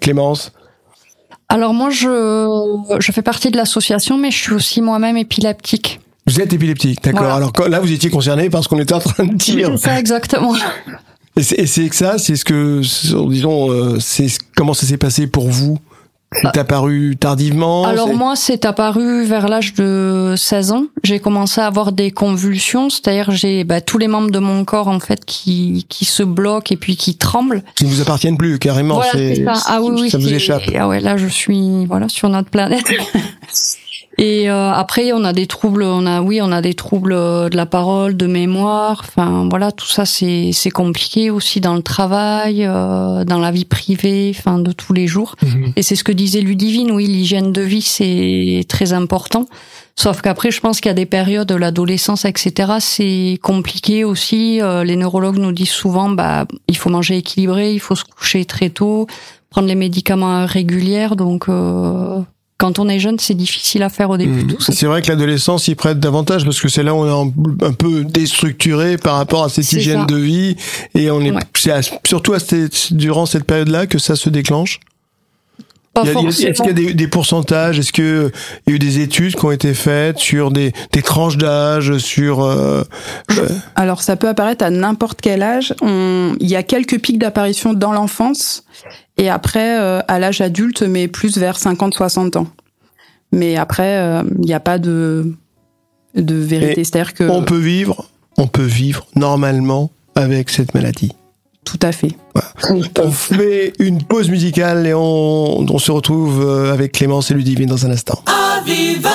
Clémence. 0.00 0.52
Alors 1.48 1.74
moi 1.74 1.90
je 1.90 2.98
je 3.00 3.12
fais 3.12 3.22
partie 3.22 3.50
de 3.50 3.56
l'association, 3.56 4.18
mais 4.18 4.30
je 4.30 4.38
suis 4.38 4.54
aussi 4.54 4.80
moi-même 4.80 5.16
épileptique. 5.16 6.00
Vous 6.26 6.40
êtes 6.40 6.52
épileptique, 6.52 7.02
d'accord. 7.02 7.32
Alors 7.32 7.52
là 7.68 7.80
vous 7.80 7.92
étiez 7.92 8.10
concerné 8.10 8.50
parce 8.50 8.68
qu'on 8.68 8.78
était 8.78 8.94
en 8.94 9.00
train 9.00 9.24
de 9.24 9.34
dire. 9.34 9.70
C'est 9.76 9.88
ça 9.88 9.98
exactement. 9.98 10.54
Et 11.36 11.42
c'est 11.42 11.88
que 11.88 11.96
ça, 11.96 12.18
c'est 12.18 12.36
ce 12.36 12.44
que 12.44 12.82
disons, 13.28 13.98
c'est 13.98 14.26
comment 14.54 14.74
ça 14.74 14.86
s'est 14.86 14.98
passé 14.98 15.26
pour 15.26 15.48
vous? 15.48 15.78
C'est 16.32 16.56
apparu 16.58 17.16
tardivement 17.18 17.84
Alors 17.84 18.14
moi, 18.14 18.36
c'est 18.36 18.64
apparu 18.64 19.24
vers 19.24 19.48
l'âge 19.48 19.74
de 19.74 20.34
16 20.36 20.72
ans. 20.72 20.84
J'ai 21.02 21.18
commencé 21.18 21.60
à 21.60 21.66
avoir 21.66 21.92
des 21.92 22.12
convulsions, 22.12 22.88
c'est-à-dire 22.88 23.32
j'ai 23.32 23.64
bah, 23.64 23.80
tous 23.80 23.98
les 23.98 24.06
membres 24.06 24.30
de 24.30 24.38
mon 24.38 24.64
corps 24.64 24.88
en 24.88 25.00
fait 25.00 25.24
qui 25.24 25.86
qui 25.88 26.04
se 26.04 26.22
bloquent 26.22 26.72
et 26.72 26.76
puis 26.76 26.96
qui 26.96 27.16
tremblent. 27.16 27.62
Qui 27.74 27.84
ne 27.84 27.90
vous 27.90 28.00
appartiennent 28.00 28.36
plus 28.36 28.58
carrément. 28.58 28.96
Voilà, 28.96 29.12
c'est 29.12 29.44
ça. 29.44 29.54
Ah 29.66 29.80
oui, 29.82 30.02
oui, 30.02 30.10
ça 30.10 30.18
vous 30.18 30.32
échappe. 30.32 30.62
Ah 30.78 30.86
ouais, 30.88 31.00
là 31.00 31.16
je 31.16 31.26
suis 31.26 31.86
voilà 31.86 32.08
sur 32.08 32.28
notre 32.28 32.50
planète. 32.50 32.86
Et 34.20 34.50
euh, 34.50 34.70
après, 34.70 35.14
on 35.14 35.24
a 35.24 35.32
des 35.32 35.46
troubles, 35.46 35.82
on 35.82 36.04
a 36.04 36.20
oui, 36.20 36.40
on 36.42 36.52
a 36.52 36.60
des 36.60 36.74
troubles 36.74 37.14
euh, 37.14 37.48
de 37.48 37.56
la 37.56 37.64
parole, 37.64 38.18
de 38.18 38.26
mémoire. 38.26 39.02
Enfin, 39.08 39.48
voilà, 39.48 39.72
tout 39.72 39.86
ça, 39.86 40.04
c'est 40.04 40.50
c'est 40.52 40.70
compliqué 40.70 41.30
aussi 41.30 41.62
dans 41.62 41.74
le 41.74 41.80
travail, 41.80 42.66
euh, 42.66 43.24
dans 43.24 43.38
la 43.38 43.50
vie 43.50 43.64
privée, 43.64 44.30
enfin 44.38 44.58
de 44.58 44.72
tous 44.72 44.92
les 44.92 45.06
jours. 45.06 45.36
Mhm. 45.42 45.72
Et 45.74 45.82
c'est 45.82 45.96
ce 45.96 46.04
que 46.04 46.12
disait 46.12 46.42
Ludivine. 46.42 46.90
Oui, 46.90 47.06
l'hygiène 47.06 47.50
de 47.50 47.62
vie, 47.62 47.80
c'est 47.80 48.66
très 48.68 48.92
important. 48.92 49.46
Sauf 49.96 50.20
qu'après, 50.20 50.50
je 50.50 50.60
pense 50.60 50.82
qu'il 50.82 50.90
y 50.90 50.92
a 50.92 50.94
des 50.94 51.06
périodes 51.06 51.48
de 51.48 51.54
l'adolescence, 51.54 52.26
etc. 52.26 52.72
C'est 52.78 53.38
compliqué 53.42 54.04
aussi. 54.04 54.60
les 54.84 54.96
neurologues 54.96 55.38
nous 55.38 55.52
disent 55.52 55.70
souvent, 55.70 56.10
bah, 56.10 56.46
il 56.68 56.76
faut 56.76 56.90
manger 56.90 57.16
équilibré, 57.16 57.72
il 57.72 57.80
faut 57.80 57.96
se 57.96 58.04
coucher 58.04 58.44
très 58.44 58.68
tôt, 58.68 59.06
prendre 59.48 59.66
les 59.66 59.74
médicaments 59.74 60.46
régulières. 60.46 61.16
Donc 61.16 61.48
quand 62.60 62.78
on 62.78 62.90
est 62.90 62.98
jeune, 62.98 63.18
c'est 63.18 63.34
difficile 63.34 63.82
à 63.82 63.88
faire 63.88 64.10
au 64.10 64.18
début. 64.18 64.44
Mmh. 64.44 64.56
C'est 64.58 64.84
vrai 64.84 65.00
que 65.00 65.08
l'adolescence 65.08 65.66
y 65.66 65.74
prête 65.74 65.98
davantage 65.98 66.44
parce 66.44 66.60
que 66.60 66.68
c'est 66.68 66.82
là 66.82 66.94
où 66.94 66.98
on 66.98 67.06
est 67.06 67.64
un 67.64 67.72
peu 67.72 68.04
déstructuré 68.04 68.98
par 68.98 69.16
rapport 69.16 69.44
à 69.44 69.48
cette 69.48 69.72
hygiène 69.72 70.04
de 70.04 70.16
vie 70.16 70.56
et 70.94 71.10
on 71.10 71.22
est 71.22 71.32
surtout 72.06 72.34
à 72.34 72.38
durant 72.90 73.24
cette 73.24 73.44
période-là 73.44 73.86
que 73.86 73.98
ça 73.98 74.14
se 74.14 74.28
déclenche. 74.28 74.78
Est-ce 75.96 76.62
qu'il 76.62 76.66
y 76.66 76.70
a 76.70 76.72
des, 76.72 76.94
des 76.94 77.08
pourcentages? 77.08 77.78
Est-ce 77.78 77.92
qu'il 77.92 78.30
y 78.66 78.70
a 78.70 78.74
eu 78.74 78.78
des 78.78 79.00
études 79.00 79.34
qui 79.34 79.44
ont 79.44 79.50
été 79.50 79.74
faites 79.74 80.18
sur 80.18 80.52
des, 80.52 80.72
des 80.92 81.02
tranches 81.02 81.36
d'âge 81.36 81.98
sur 81.98 82.42
euh, 82.42 82.84
euh, 83.32 83.48
Alors 83.74 84.02
ça 84.02 84.16
peut 84.16 84.28
apparaître 84.28 84.64
à 84.64 84.70
n'importe 84.70 85.20
quel 85.20 85.42
âge. 85.42 85.74
On... 85.82 86.36
Il 86.38 86.48
y 86.48 86.56
a 86.56 86.62
quelques 86.62 87.00
pics 87.00 87.18
d'apparition 87.18 87.74
dans 87.74 87.92
l'enfance 87.92 88.64
et 89.18 89.28
après 89.28 89.80
euh, 89.80 90.00
à 90.06 90.20
l'âge 90.20 90.40
adulte, 90.40 90.82
mais 90.82 91.08
plus 91.08 91.36
vers 91.38 91.58
50-60 91.58 92.38
ans. 92.38 92.46
Mais 93.32 93.56
après, 93.56 94.22
il 94.38 94.44
n'y 94.44 94.54
a 94.54 94.60
pas 94.60 94.78
de 94.78 95.32
de 96.16 96.34
vérité. 96.34 96.82
C'est-à-dire 96.82 97.14
que 97.14 97.24
on 97.24 97.44
peut 97.44 97.58
vivre, 97.58 98.06
on 98.38 98.48
peut 98.48 98.64
vivre 98.64 99.06
normalement 99.14 99.90
avec 100.16 100.50
cette 100.50 100.74
maladie. 100.74 101.12
Tout 101.70 101.86
à 101.86 101.92
fait. 101.92 102.16
On 102.98 103.12
fait 103.12 103.74
une 103.78 104.02
pause 104.02 104.28
musicale 104.28 104.88
et 104.88 104.92
on, 104.92 105.60
on 105.60 105.78
se 105.78 105.92
retrouve 105.92 106.44
euh, 106.44 106.72
avec 106.72 106.90
Clémence 106.90 107.30
et 107.30 107.34
Ludivine 107.34 107.68
dans 107.68 107.86
un 107.86 107.92
instant. 107.92 108.20
Aviva! 108.26 109.10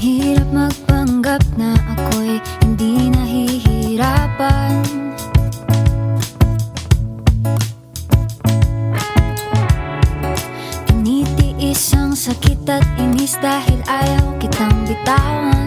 Hirap 0.00 0.48
magpanggap 0.54 1.44
na 1.58 1.74
ako'y 1.92 2.40
hindi 2.64 3.10
nahihirapan 3.12 4.80
Tinitiis 10.88 11.92
ang 11.92 12.16
sakit 12.16 12.64
at 12.72 12.86
inis 12.96 13.36
dahil 13.44 13.84
ayaw 13.84 14.38
kitang 14.40 14.86
bitawan 14.88 15.57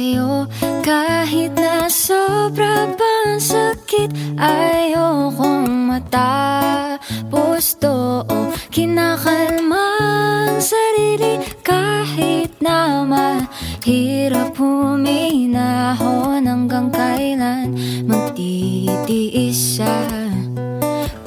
sa'yo. 0.00 0.48
Kahit 0.80 1.52
na 1.60 1.84
sobra 1.92 2.88
pa 2.96 3.10
ang 3.28 3.36
sakit 3.36 4.08
Ayokong 4.40 5.92
matapos 5.92 7.76
to. 7.76 8.24
Kinakalma 8.72 10.00
ang 10.48 10.56
sarili 10.62 11.36
Kahit 11.60 12.56
na 12.64 13.04
mahirap 13.04 14.56
huminahon 14.56 16.48
Hanggang 16.48 16.88
kailan 16.88 17.76
magtitiis 18.08 19.76
siya. 19.76 20.00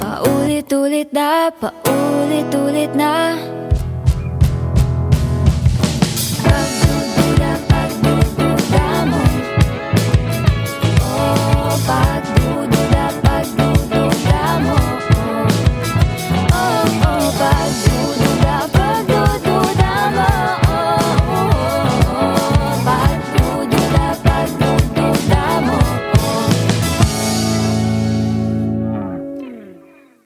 Paulit-ulit 0.02 1.14
na, 1.14 1.54
paulit-ulit 1.54 2.92
na 2.98 3.38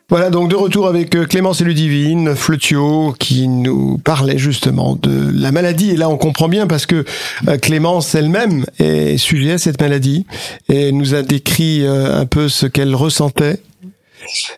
Voilà, 0.09 0.29
donc 0.29 0.49
de 0.49 0.55
retour 0.55 0.87
avec 0.87 1.13
euh, 1.17 1.25
Clémence 1.25 1.59
et 1.59 1.65
Ludivine, 1.65 2.33
Fleutio, 2.33 3.13
qui 3.19 3.49
nous 3.49 3.97
parlait 3.97 4.37
justement 4.37 4.95
de 4.95 5.29
la 5.33 5.51
maladie. 5.51 5.89
Et 5.91 5.97
là, 5.97 6.07
on 6.07 6.15
comprend 6.15 6.47
bien 6.47 6.65
parce 6.65 6.85
que 6.85 7.03
euh, 7.49 7.57
Clémence 7.57 8.15
elle-même 8.15 8.65
est 8.79 9.17
sujet 9.17 9.51
à 9.51 9.57
cette 9.57 9.81
maladie 9.81 10.25
et 10.69 10.93
nous 10.93 11.13
a 11.13 11.23
décrit 11.23 11.85
euh, 11.85 12.21
un 12.21 12.25
peu 12.25 12.47
ce 12.47 12.67
qu'elle 12.67 12.95
ressentait. 12.95 13.59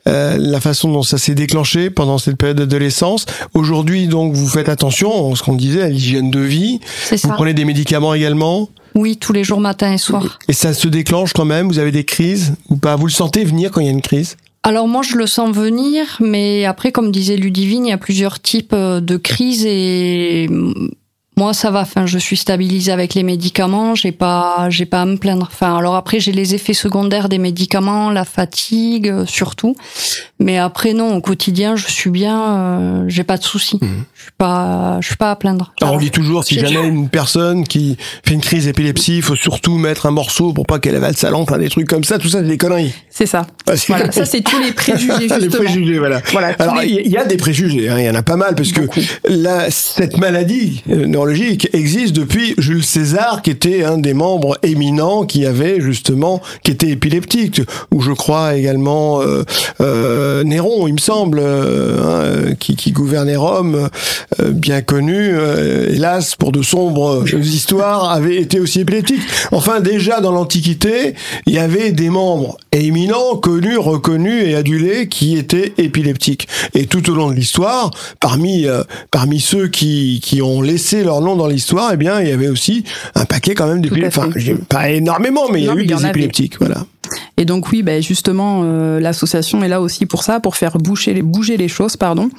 euh, 0.08 0.38
la 0.40 0.60
façon 0.62 0.92
dont 0.92 1.02
ça 1.02 1.18
s'est 1.18 1.34
déclenché 1.34 1.90
pendant 1.90 2.20
cette 2.20 2.38
période 2.38 2.58
d'adolescence. 2.58 3.26
Aujourd'hui, 3.56 4.08
donc, 4.08 4.34
vous 4.36 4.48
faites 4.48 4.70
attention, 4.70 5.34
ce 5.34 5.42
qu'on 5.42 5.56
disait, 5.56 5.82
à 5.82 5.90
l'hygiène 5.90 6.30
de 6.30 6.42
vie. 6.42 6.80
C'est 7.06 7.20
Vous 7.24 7.28
ça. 7.30 7.34
prenez 7.34 7.56
des 7.56 7.66
médicaments 7.66 8.14
également? 8.14 8.70
Oui, 8.94 9.18
tous 9.18 9.34
les 9.34 9.44
jours, 9.44 9.60
matin 9.62 9.92
et 9.94 9.98
soir. 9.98 10.38
Et 10.48 10.54
ça 10.54 10.76
se 10.76 10.88
déclenche 10.88 11.34
quand 11.34 11.46
même? 11.46 11.68
Vous 11.70 11.80
avez 11.80 11.92
des 11.92 12.06
crises 12.06 12.54
ou 12.70 12.76
pas? 12.76 12.96
Vous 12.96 13.08
le 13.08 13.12
sentez 13.12 13.44
venir 13.46 13.72
quand 13.72 13.82
il 13.82 13.86
y 13.88 13.90
a 13.90 13.94
une 13.94 14.02
crise? 14.04 14.38
Alors 14.64 14.88
moi, 14.88 15.02
je 15.02 15.16
le 15.16 15.26
sens 15.26 15.56
venir, 15.56 16.18
mais 16.20 16.66
après, 16.66 16.92
comme 16.92 17.12
disait 17.12 17.38
Ludivine, 17.38 17.86
il 17.86 17.90
y 17.90 17.94
a 17.94 17.98
plusieurs 17.98 18.40
types 18.42 18.74
euh, 18.74 19.00
de 19.00 19.16
crises 19.18 19.66
et 19.66 20.50
moi 21.40 21.54
ça 21.54 21.72
va. 21.72 21.82
Enfin, 21.82 22.06
je 22.06 22.18
suis 22.20 22.38
stabilisée 22.38 22.92
avec 22.92 23.14
les 23.16 23.24
médicaments. 23.24 23.96
J'ai 23.96 24.12
pas, 24.12 24.68
j'ai 24.70 24.86
pas 24.86 25.02
à 25.02 25.06
me 25.06 25.16
plaindre. 25.18 25.48
Enfin, 25.52 25.76
alors 25.78 25.96
après 25.96 26.20
j'ai 26.20 26.32
les 26.34 26.54
effets 26.54 26.74
secondaires 26.74 27.30
des 27.30 27.38
médicaments, 27.40 28.12
la 28.12 28.26
fatigue 28.26 29.08
euh, 29.10 29.26
surtout. 29.26 29.76
Mais 30.40 30.58
après 30.58 30.94
non, 30.94 31.16
au 31.16 31.22
quotidien 31.22 31.76
je 31.76 31.88
suis 31.88 32.10
bien. 32.10 32.38
euh, 32.42 33.04
j'ai 33.08 33.24
pas 33.24 33.38
de 33.38 33.44
soucis. 33.44 33.80
Mhm. 33.82 34.04
Je 34.16 34.22
suis 34.24 34.32
pas, 34.38 34.98
je 35.02 35.08
suis 35.08 35.16
pas 35.16 35.32
à 35.32 35.36
plaindre. 35.38 35.74
Alors, 35.82 35.96
on 35.96 35.98
dit 35.98 36.12
toujours, 36.12 36.44
si 36.44 36.60
jamais 36.60 36.86
une 36.88 37.08
personne 37.10 37.64
qui 37.66 37.98
fait 38.26 38.34
une 38.34 38.42
crise 38.42 38.66
d'épilepsie, 38.66 39.16
il 39.18 39.22
faut 39.24 39.36
surtout 39.38 39.78
mettre 39.78 40.06
un 40.06 40.12
morceau 40.12 40.52
pour 40.54 40.66
pas 40.66 40.80
qu'elle 40.80 40.96
avale 40.98 41.16
sa 41.16 41.34
enfin 41.34 41.58
des 41.58 41.70
trucs 41.70 41.88
comme 41.88 42.04
ça, 42.04 42.18
tout 42.20 42.28
ça, 42.28 42.40
c'est 42.42 42.48
des 42.48 42.58
conneries. 42.58 42.94
C'est 43.10 43.26
ça. 43.26 43.48
Ah, 43.70 43.74
Voilà, 43.88 44.12
ça 44.20 44.26
c'est 44.26 44.42
tous 44.42 44.60
les 44.60 44.72
préjugés 44.74 45.14
justement. 45.22 45.38
les 45.40 45.48
préjugés, 45.50 46.00
voilà. 46.00 46.22
Voilà, 46.34 46.54
tous 46.54 46.64
Alors, 46.64 46.76
les- 46.82 47.02
il 47.06 47.12
y 47.12 47.18
a 47.18 47.24
des 47.26 47.38
préjugés, 47.38 47.88
hein, 47.90 47.96
il 47.98 48.06
y 48.06 48.10
en 48.10 48.16
a 48.16 48.24
pas 48.24 48.36
mal, 48.36 48.56
parce 48.56 48.72
que 48.74 48.82
là, 49.30 49.70
cette 49.72 50.18
maladie 50.18 50.84
euh, 50.90 51.06
existe 51.74 52.16
depuis 52.16 52.56
Jules 52.58 52.84
César, 52.84 53.42
qui 53.42 53.52
était 53.52 53.84
un 53.84 53.98
des 53.98 54.14
membres 54.14 54.58
éminents 54.64 55.26
qui 55.26 55.46
avait 55.46 55.80
justement, 55.82 56.42
qui 56.64 56.72
était 56.72 56.90
épileptique, 56.90 57.62
ou 57.92 58.02
je 58.02 58.12
crois 58.12 58.56
également 58.56 59.22
euh, 59.22 59.44
euh, 59.82 60.44
Néron, 60.44 60.88
il 60.88 60.94
me 60.94 61.00
semble, 61.00 61.40
euh, 61.42 62.50
hein, 62.50 62.56
qui, 62.60 62.92
gouvernait 62.92 63.36
Rome, 63.36 63.90
bien 64.40 64.82
connu, 64.82 65.36
hélas, 65.90 66.36
pour 66.36 66.52
de 66.52 66.62
sombres 66.62 67.24
histoires, 67.38 68.10
avait 68.10 68.38
été 68.38 68.60
aussi 68.60 68.82
épileptique. 68.82 69.22
Enfin, 69.52 69.80
déjà 69.80 70.22
dans 70.22 70.32
l'Antiquité, 70.32 71.14
il 71.46 71.54
y 71.54 71.60
avait 71.60 71.92
des 71.92 72.10
membres 72.10 72.58
éminents, 72.72 73.36
connus, 73.36 73.78
reconnus 73.78 74.44
et 74.48 74.56
adulés 74.56 75.08
qui 75.08 75.38
étaient 75.38 75.74
épileptiques. 75.78 76.48
Et 76.74 76.88
tout 76.88 77.10
au 77.12 77.14
long 77.14 77.30
de 77.30 77.36
l'histoire, 77.36 77.92
parmi 78.20 78.66
parmi 79.12 79.40
ceux 79.40 79.68
qui 79.68 80.20
qui 80.24 80.42
ont 80.42 80.62
laissé 80.62 81.04
leur 81.10 81.22
nom 81.22 81.36
dans 81.36 81.48
l'histoire, 81.48 81.90
eh 81.92 81.98
bien, 81.98 82.22
il 82.22 82.30
y 82.30 82.32
avait 82.32 82.50
aussi 82.50 82.84
un 83.16 83.26
paquet 83.26 83.56
quand 83.56 83.68
même 83.68 83.82
d'épileptiques. 83.82 84.22
Enfin, 84.22 84.56
pas 84.70 84.90
énormément, 84.90 85.50
mais 85.52 85.62
il 85.62 85.66
y 85.66 85.70
a 85.70 85.76
eu 85.76 85.86
des 85.86 85.94
avait. 85.94 86.10
épileptiques, 86.10 86.60
voilà. 86.60 86.86
Et 87.40 87.46
donc 87.46 87.72
oui, 87.72 87.82
ben 87.82 88.04
justement, 88.04 88.62
euh, 88.64 89.00
l'association 89.00 89.64
est 89.64 89.68
là 89.70 89.82
aussi 89.82 90.06
pour 90.06 90.24
ça, 90.24 90.40
pour 90.40 90.56
faire 90.58 90.78
bouger 90.78 91.14
les, 91.14 91.22
bouger 91.24 91.58
les 91.58 91.68
choses, 91.70 91.96
pardon, 91.98 92.30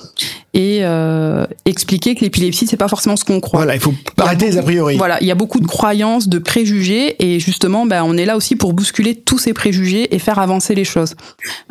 et 0.55 0.81
euh, 0.83 1.47
expliquer 1.65 2.15
que 2.15 2.21
l'épilepsie 2.21 2.67
c'est 2.67 2.77
pas 2.77 2.87
forcément 2.87 3.17
ce 3.17 3.25
qu'on 3.25 3.41
croit. 3.41 3.61
Voilà, 3.61 3.75
il 3.75 3.81
faut 3.81 3.95
arrêter 4.19 4.47
les 4.51 4.59
a 4.59 4.63
priori. 4.63 4.97
Voilà, 4.99 5.17
il 5.23 5.27
y 5.27 5.31
a 5.31 5.35
beaucoup 5.35 5.59
de 5.61 5.67
croyances, 5.67 6.29
de 6.29 6.39
préjugés, 6.39 7.17
et 7.19 7.41
justement, 7.41 7.87
ben, 7.87 8.03
on 8.05 8.17
est 8.17 8.27
là 8.27 8.37
aussi 8.37 8.57
pour 8.57 8.75
bousculer 8.75 9.15
tous 9.15 9.39
ces 9.39 9.55
préjugés 9.55 10.15
et 10.15 10.19
faire 10.19 10.39
avancer 10.39 10.75
les 10.75 10.85
choses. 10.85 11.15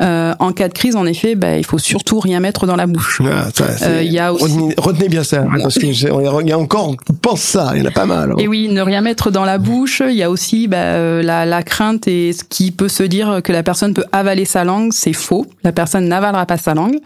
Euh, 0.02 0.34
en 0.40 0.50
cas 0.52 0.66
de 0.68 0.74
crise, 0.74 0.96
en 0.96 1.06
effet, 1.06 1.36
ben, 1.36 1.56
il 1.56 1.64
faut 1.64 1.78
surtout 1.78 2.18
rien 2.18 2.40
mettre 2.40 2.66
dans 2.66 2.76
la 2.76 2.88
bouche. 2.88 3.22
Ah, 3.24 3.48
ça, 3.54 3.76
c'est- 3.76 4.04
il 4.06 4.12
y 4.12 4.18
a 4.18 4.32
aussi- 4.32 4.42
retenez, 4.54 4.74
retenez 4.76 5.08
bien 5.08 5.22
ça, 5.22 5.42
hein, 5.42 5.58
parce 5.62 5.78
que 5.78 5.86
il 5.86 6.48
y 6.48 6.52
a 6.52 6.58
encore, 6.58 6.88
on 7.08 7.14
pense 7.14 7.40
ça, 7.42 7.72
il 7.76 7.82
y 7.82 7.82
en 7.82 7.88
a 7.88 7.92
pas 7.92 8.06
mal. 8.06 8.32
hein. 8.32 8.36
Et 8.38 8.48
oui, 8.48 8.68
ne 8.68 8.82
rien 8.82 9.02
mettre 9.02 9.30
dans 9.30 9.44
la 9.44 9.58
bouche. 9.58 10.02
Il 10.04 10.16
y 10.16 10.22
a 10.24 10.30
aussi 10.30 10.66
ben, 10.66 11.22
la, 11.22 11.46
la 11.46 11.62
crainte 11.62 12.08
et 12.08 12.32
ce 12.32 12.42
qui 12.42 12.72
peut 12.72 12.88
se 12.88 13.04
dire 13.04 13.19
que 13.42 13.52
la 13.52 13.62
personne 13.62 13.94
peut 13.94 14.04
avaler 14.12 14.44
sa 14.44 14.64
langue, 14.64 14.92
c'est 14.92 15.12
faux. 15.12 15.46
La 15.64 15.72
personne 15.72 16.08
n'avalera 16.08 16.46
pas 16.46 16.56
sa 16.56 16.74
langue. 16.74 16.98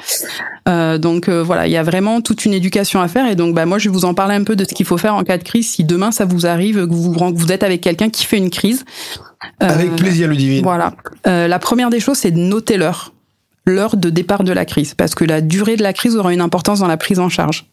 Euh, 0.68 0.98
donc 0.98 1.28
euh, 1.28 1.42
voilà, 1.42 1.66
il 1.66 1.72
y 1.72 1.76
a 1.76 1.82
vraiment 1.82 2.20
toute 2.20 2.44
une 2.44 2.54
éducation 2.54 3.00
à 3.00 3.08
faire. 3.08 3.28
Et 3.28 3.34
donc, 3.34 3.54
bah, 3.54 3.66
moi, 3.66 3.78
je 3.78 3.88
vais 3.88 3.92
vous 3.92 4.04
en 4.04 4.14
parler 4.14 4.34
un 4.34 4.44
peu 4.44 4.56
de 4.56 4.64
ce 4.64 4.72
qu'il 4.74 4.86
faut 4.86 4.98
faire 4.98 5.14
en 5.14 5.24
cas 5.24 5.38
de 5.38 5.42
crise. 5.42 5.70
Si 5.70 5.84
demain 5.84 6.10
ça 6.10 6.24
vous 6.24 6.46
arrive, 6.46 6.86
que 6.86 6.92
vous, 6.92 7.52
êtes 7.52 7.62
avec 7.62 7.80
quelqu'un 7.80 8.08
qui 8.10 8.24
fait 8.24 8.38
une 8.38 8.50
crise. 8.50 8.84
Euh, 9.62 9.68
Avec 9.68 9.94
plaisir, 9.96 10.28
Ludivine. 10.28 10.62
Voilà. 10.62 10.94
La 11.24 11.58
première 11.58 11.90
des 11.90 12.00
choses, 12.00 12.18
c'est 12.18 12.30
de 12.30 12.38
noter 12.38 12.76
l'heure, 12.76 13.12
l'heure 13.66 13.96
de 13.96 14.10
départ 14.10 14.44
de 14.44 14.52
la 14.52 14.64
crise, 14.64 14.94
parce 14.94 15.14
que 15.14 15.24
la 15.24 15.40
durée 15.40 15.76
de 15.76 15.82
la 15.82 15.92
crise 15.92 16.16
aura 16.16 16.32
une 16.32 16.40
importance 16.40 16.80
dans 16.80 16.86
la 16.86 16.96
prise 16.96 17.18
en 17.18 17.28
charge. 17.28 17.66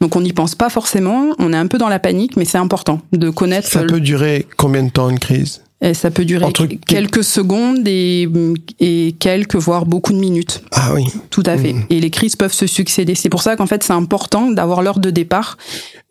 Donc 0.00 0.14
on 0.14 0.20
n'y 0.20 0.32
pense 0.32 0.54
pas 0.54 0.68
forcément, 0.68 1.30
on 1.38 1.52
est 1.52 1.56
un 1.56 1.66
peu 1.66 1.78
dans 1.78 1.88
la 1.88 1.98
panique, 1.98 2.36
mais 2.36 2.44
c'est 2.44 2.58
important 2.58 3.00
de 3.12 3.30
connaître. 3.30 3.66
Ça 3.66 3.82
peut 3.82 4.00
durer 4.00 4.46
combien 4.56 4.82
de 4.82 4.90
temps 4.90 5.08
une 5.08 5.18
crise? 5.18 5.62
Et 5.82 5.92
ça 5.92 6.10
peut 6.10 6.24
durer 6.24 6.44
Entre- 6.46 6.66
quelques 6.86 7.22
secondes 7.22 7.86
et, 7.86 8.26
et 8.80 9.14
quelques, 9.18 9.56
voire 9.56 9.84
beaucoup 9.84 10.14
de 10.14 10.18
minutes. 10.18 10.62
Ah 10.72 10.92
oui. 10.94 11.04
Tout 11.28 11.42
à 11.44 11.58
fait. 11.58 11.74
Mhm. 11.74 11.84
Et 11.90 12.00
les 12.00 12.08
crises 12.10 12.34
peuvent 12.34 12.54
se 12.54 12.66
succéder. 12.66 13.14
C'est 13.14 13.28
pour 13.28 13.42
ça 13.42 13.56
qu'en 13.56 13.66
fait, 13.66 13.82
c'est 13.84 13.92
important 13.92 14.50
d'avoir 14.50 14.80
l'heure 14.80 14.98
de 15.00 15.10
départ 15.10 15.58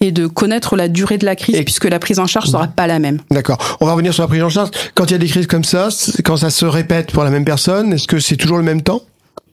et 0.02 0.12
de 0.12 0.28
connaître 0.28 0.76
la 0.76 0.88
durée 0.88 1.18
de 1.18 1.26
la 1.26 1.36
crise, 1.36 1.56
Et- 1.56 1.64
puisque 1.64 1.86
la 1.86 1.98
prise 1.98 2.20
en 2.20 2.28
charge 2.28 2.50
sera 2.50 2.68
pas 2.68 2.86
la 2.86 3.00
même. 3.00 3.20
D'accord. 3.32 3.78
On 3.82 3.88
va 3.88 3.94
revenir 3.94 4.14
sur 4.14 4.22
la 4.22 4.28
prise 4.28 4.44
en 4.44 4.50
charge. 4.50 4.70
Quand 4.94 5.06
il 5.06 5.12
y 5.14 5.16
a 5.16 5.18
des 5.20 5.28
crises 5.28 5.48
comme 5.48 5.64
ça, 5.64 5.90
quand 6.24 6.38
ça 6.38 6.52
se 6.52 6.66
répète 6.66 7.12
pour 7.12 7.24
la 7.24 7.32
même 7.32 7.46
personne, 7.46 7.92
est-ce 7.94 8.08
que 8.08 8.20
c'est 8.20 8.38
toujours 8.38 8.58
le 8.58 8.64
même 8.64 8.84
temps? 8.84 9.02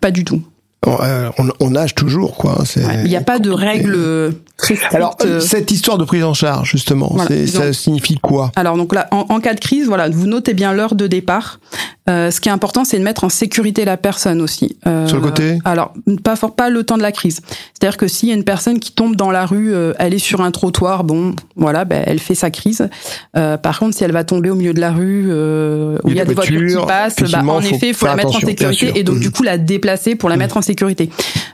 Pas 0.00 0.10
du 0.10 0.24
tout. 0.24 0.42
On, 0.86 0.96
euh, 1.00 1.30
on, 1.38 1.48
on 1.60 1.70
nage 1.70 1.94
toujours, 1.94 2.36
quoi. 2.36 2.56
hein, 2.60 2.92
Il 3.04 3.08
n'y 3.08 3.16
a 3.16 3.20
pas 3.20 3.38
de 3.38 3.50
règle 3.50 4.34
très 4.56 4.74
stricte. 4.76 4.94
Alors, 4.94 5.16
euh, 5.24 5.40
cette 5.40 5.70
histoire 5.70 5.98
de 5.98 6.04
prise 6.04 6.24
en 6.24 6.34
charge, 6.34 6.70
justement, 6.70 7.10
Voilà. 7.14 7.46
ça 7.46 7.72
signifie 7.72 8.18
quoi? 8.18 8.50
Alors 8.56 8.76
donc 8.76 8.94
là, 8.94 9.06
en, 9.12 9.26
en 9.28 9.40
cas 9.40 9.54
de 9.54 9.60
crise, 9.60 9.86
voilà, 9.86 10.08
vous 10.08 10.26
notez 10.26 10.54
bien 10.54 10.72
l'heure 10.72 10.94
de 10.94 11.06
départ. 11.06 11.60
Euh, 12.08 12.30
ce 12.30 12.40
qui 12.40 12.48
est 12.48 12.52
important, 12.52 12.84
c'est 12.84 12.98
de 12.98 13.04
mettre 13.04 13.24
en 13.24 13.28
sécurité 13.28 13.84
la 13.84 13.96
personne 13.96 14.40
aussi. 14.40 14.76
Euh, 14.86 15.06
Sur 15.06 15.18
le 15.18 15.22
côté 15.22 15.58
Alors 15.64 15.92
pas 16.24 16.34
fort 16.34 16.56
pas 16.56 16.68
le 16.68 16.82
temps 16.82 16.96
de 16.96 17.02
la 17.02 17.12
crise. 17.12 17.40
C'est-à-dire 17.72 17.96
que 17.96 18.08
s'il 18.08 18.28
y 18.28 18.32
a 18.32 18.34
une 18.34 18.44
personne 18.44 18.80
qui 18.80 18.92
tombe 18.92 19.14
dans 19.14 19.30
la 19.30 19.46
rue, 19.46 19.72
euh, 19.72 19.92
elle 19.98 20.12
est 20.14 20.18
sur 20.18 20.40
un 20.40 20.50
trottoir, 20.50 21.04
bon, 21.04 21.34
voilà, 21.56 21.84
ben, 21.84 22.02
elle 22.06 22.18
fait 22.18 22.34
sa 22.34 22.50
crise. 22.50 22.88
Euh, 23.36 23.56
par 23.56 23.78
contre, 23.78 23.96
si 23.96 24.02
elle 24.02 24.12
va 24.12 24.24
tomber 24.24 24.50
au 24.50 24.56
milieu 24.56 24.74
de 24.74 24.80
la 24.80 24.90
rue 24.90 25.26
euh, 25.28 25.98
où 26.02 26.08
il 26.08 26.16
y 26.16 26.20
a 26.20 26.24
des 26.24 26.34
voitures 26.34 26.80
qui 26.80 26.86
passent, 26.86 27.16
bah, 27.30 27.42
en 27.46 27.60
effet, 27.60 27.88
il 27.88 27.94
faut 27.94 28.06
la 28.06 28.16
mettre 28.16 28.34
en 28.34 28.40
sécurité 28.40 28.92
et 28.96 29.04
donc 29.04 29.20
du 29.20 29.30
coup 29.30 29.42
la 29.42 29.58
déplacer 29.58 30.16
pour 30.16 30.28
la 30.28 30.36
mettre 30.36 30.56
en 30.56 30.62
sécurité. 30.62 31.10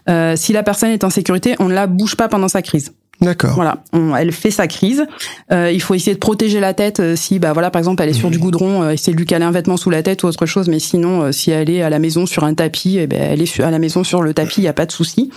Euh, 0.08 0.34
si 0.36 0.52
la 0.52 0.62
personne 0.62 0.90
est 0.90 1.04
en 1.04 1.10
sécurité, 1.10 1.56
on 1.58 1.68
ne 1.68 1.74
la 1.74 1.86
bouge 1.86 2.16
pas 2.16 2.28
pendant 2.28 2.48
sa 2.48 2.62
crise. 2.62 2.92
D'accord. 3.20 3.54
Voilà, 3.54 3.82
on- 3.92 4.14
elle 4.14 4.30
fait 4.32 4.50
sa 4.52 4.66
crise. 4.68 5.04
Euh, 5.50 5.72
il 5.72 5.82
faut 5.82 5.94
essayer 5.94 6.14
de 6.14 6.20
protéger 6.20 6.60
la 6.60 6.72
tête 6.74 7.00
euh, 7.00 7.16
si, 7.16 7.38
bah 7.40 7.52
voilà, 7.52 7.70
par 7.70 7.80
exemple, 7.80 8.02
elle 8.02 8.10
est 8.10 8.12
sur 8.12 8.30
du 8.30 8.38
goudron, 8.38 8.82
euh, 8.84 8.90
essayer 8.90 9.12
de 9.12 9.18
lui 9.18 9.26
caler 9.26 9.44
un 9.44 9.50
vêtement 9.50 9.76
sous 9.76 9.90
la 9.90 10.02
tête 10.04 10.22
ou 10.22 10.26
autre 10.26 10.46
chose. 10.46 10.68
Mais 10.68 10.78
sinon, 10.78 11.22
euh, 11.22 11.32
si 11.32 11.50
elle 11.50 11.68
est 11.68 11.82
à 11.82 11.90
la 11.90 11.98
maison 11.98 12.26
sur 12.26 12.44
un 12.44 12.54
tapis, 12.54 12.96
eh 12.98 13.06
ben, 13.08 13.20
elle 13.20 13.42
est 13.42 13.46
sur- 13.46 13.64
à 13.66 13.70
la 13.72 13.78
maison 13.80 14.04
sur 14.04 14.22
le 14.22 14.34
tapis, 14.34 14.60
il 14.60 14.64
y 14.64 14.68
a 14.68 14.72
pas 14.72 14.86
de 14.86 14.92
souci. 14.92 15.30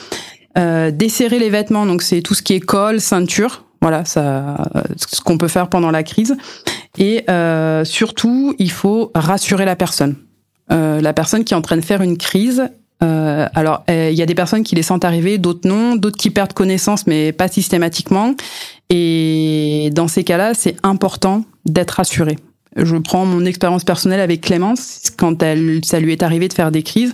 Euh, 0.58 0.92
desserrer 0.92 1.40
les 1.40 1.50
vêtements, 1.50 1.86
donc 1.86 2.02
c'est 2.04 2.22
tout 2.22 2.34
ce 2.36 2.42
qui 2.44 2.54
est 2.54 2.60
col, 2.60 3.00
ceinture. 3.02 3.66
Voilà, 3.82 4.06
ça, 4.06 4.58
euh, 4.76 4.82
ce 4.98 5.22
qu'on 5.22 5.40
peut 5.40 5.48
faire 5.48 5.68
pendant 5.68 5.90
la 5.90 6.04
crise. 6.04 6.36
Et 7.00 7.24
euh, 7.32 7.84
surtout, 7.84 8.54
il 8.60 8.70
faut 8.70 9.12
rassurer 9.16 9.66
la 9.66 9.76
personne. 9.76 10.18
Euh, 10.72 11.02
la 11.02 11.14
personne 11.14 11.44
qui 11.46 11.54
est 11.54 11.58
en 11.58 11.62
train 11.62 11.78
de 11.78 11.82
faire 11.82 12.02
une 12.02 12.18
crise, 12.18 12.70
euh, 13.04 13.48
alors, 13.56 13.84
euh, 13.90 14.10
il 14.12 14.18
y 14.18 14.22
a 14.22 14.26
des 14.26 14.36
personnes 14.36 14.64
qui 14.64 14.76
les 14.76 14.84
sentent 14.84 15.06
arriver, 15.06 15.38
d'autres 15.38 15.68
non, 15.68 15.96
d'autres 15.96 16.18
qui 16.18 16.30
perdent 16.30 16.54
connaissance, 16.54 17.08
mais 17.08 17.32
pas 17.32 17.48
systématiquement. 17.48 18.36
Et 18.90 19.90
dans 19.94 20.08
ces 20.08 20.24
cas-là, 20.24 20.54
c'est 20.54 20.76
important 20.84 21.44
d'être 21.66 21.92
rassuré. 21.92 22.38
Je 22.76 22.96
prends 22.96 23.26
mon 23.26 23.46
expérience 23.46 23.84
personnelle 23.84 24.22
avec 24.22 24.42
Clémence, 24.42 25.12
quand 25.18 25.44
elle, 25.44 25.82
ça 25.84 26.00
lui 26.00 26.14
est 26.14 26.24
arrivé 26.24 26.48
de 26.48 26.54
faire 26.54 26.72
des 26.72 26.84
crises, 26.84 27.14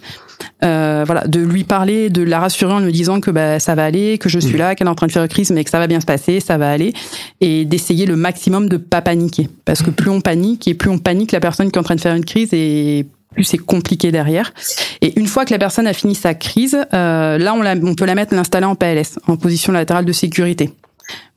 euh, 0.63 1.03
voilà, 1.03 1.25
de 1.25 1.39
lui 1.39 1.63
parler, 1.63 2.11
de 2.11 2.21
la 2.21 2.39
rassurer 2.39 2.73
en 2.73 2.79
lui 2.79 2.91
disant 2.91 3.19
que 3.21 3.31
bah, 3.31 3.59
ça 3.59 3.73
va 3.73 3.85
aller, 3.85 4.19
que 4.19 4.29
je 4.29 4.37
suis 4.37 4.57
là, 4.57 4.75
qu'elle 4.75 4.85
est 4.85 4.89
en 4.89 4.95
train 4.95 5.07
de 5.07 5.11
faire 5.11 5.23
une 5.23 5.29
crise, 5.29 5.49
mais 5.49 5.63
que 5.63 5.71
ça 5.71 5.79
va 5.79 5.87
bien 5.87 5.99
se 5.99 6.05
passer, 6.05 6.39
ça 6.41 6.59
va 6.59 6.69
aller, 6.69 6.93
et 7.41 7.65
d'essayer 7.65 8.05
le 8.05 8.15
maximum 8.15 8.69
de 8.69 8.77
pas 8.77 9.01
paniquer, 9.01 9.49
parce 9.65 9.81
que 9.81 9.89
plus 9.89 10.11
on 10.11 10.21
panique 10.21 10.67
et 10.67 10.75
plus 10.75 10.91
on 10.91 10.99
panique 10.99 11.31
la 11.31 11.39
personne 11.39 11.71
qui 11.71 11.77
est 11.77 11.79
en 11.79 11.83
train 11.83 11.95
de 11.95 12.01
faire 12.01 12.15
une 12.15 12.25
crise 12.25 12.53
et 12.53 13.07
plus 13.33 13.43
c'est 13.43 13.57
compliqué 13.57 14.11
derrière. 14.11 14.53
Et 15.01 15.19
une 15.19 15.27
fois 15.27 15.45
que 15.45 15.51
la 15.51 15.59
personne 15.59 15.87
a 15.87 15.93
fini 15.93 16.15
sa 16.15 16.33
crise, 16.33 16.77
euh, 16.93 17.37
là 17.37 17.53
on, 17.53 17.61
la, 17.61 17.75
on 17.81 17.95
peut 17.95 18.05
la 18.05 18.15
mettre, 18.15 18.33
l'installer 18.33 18.65
en 18.65 18.75
PLS, 18.75 19.19
en 19.27 19.37
position 19.37 19.71
latérale 19.71 20.05
de 20.05 20.13
sécurité. 20.13 20.71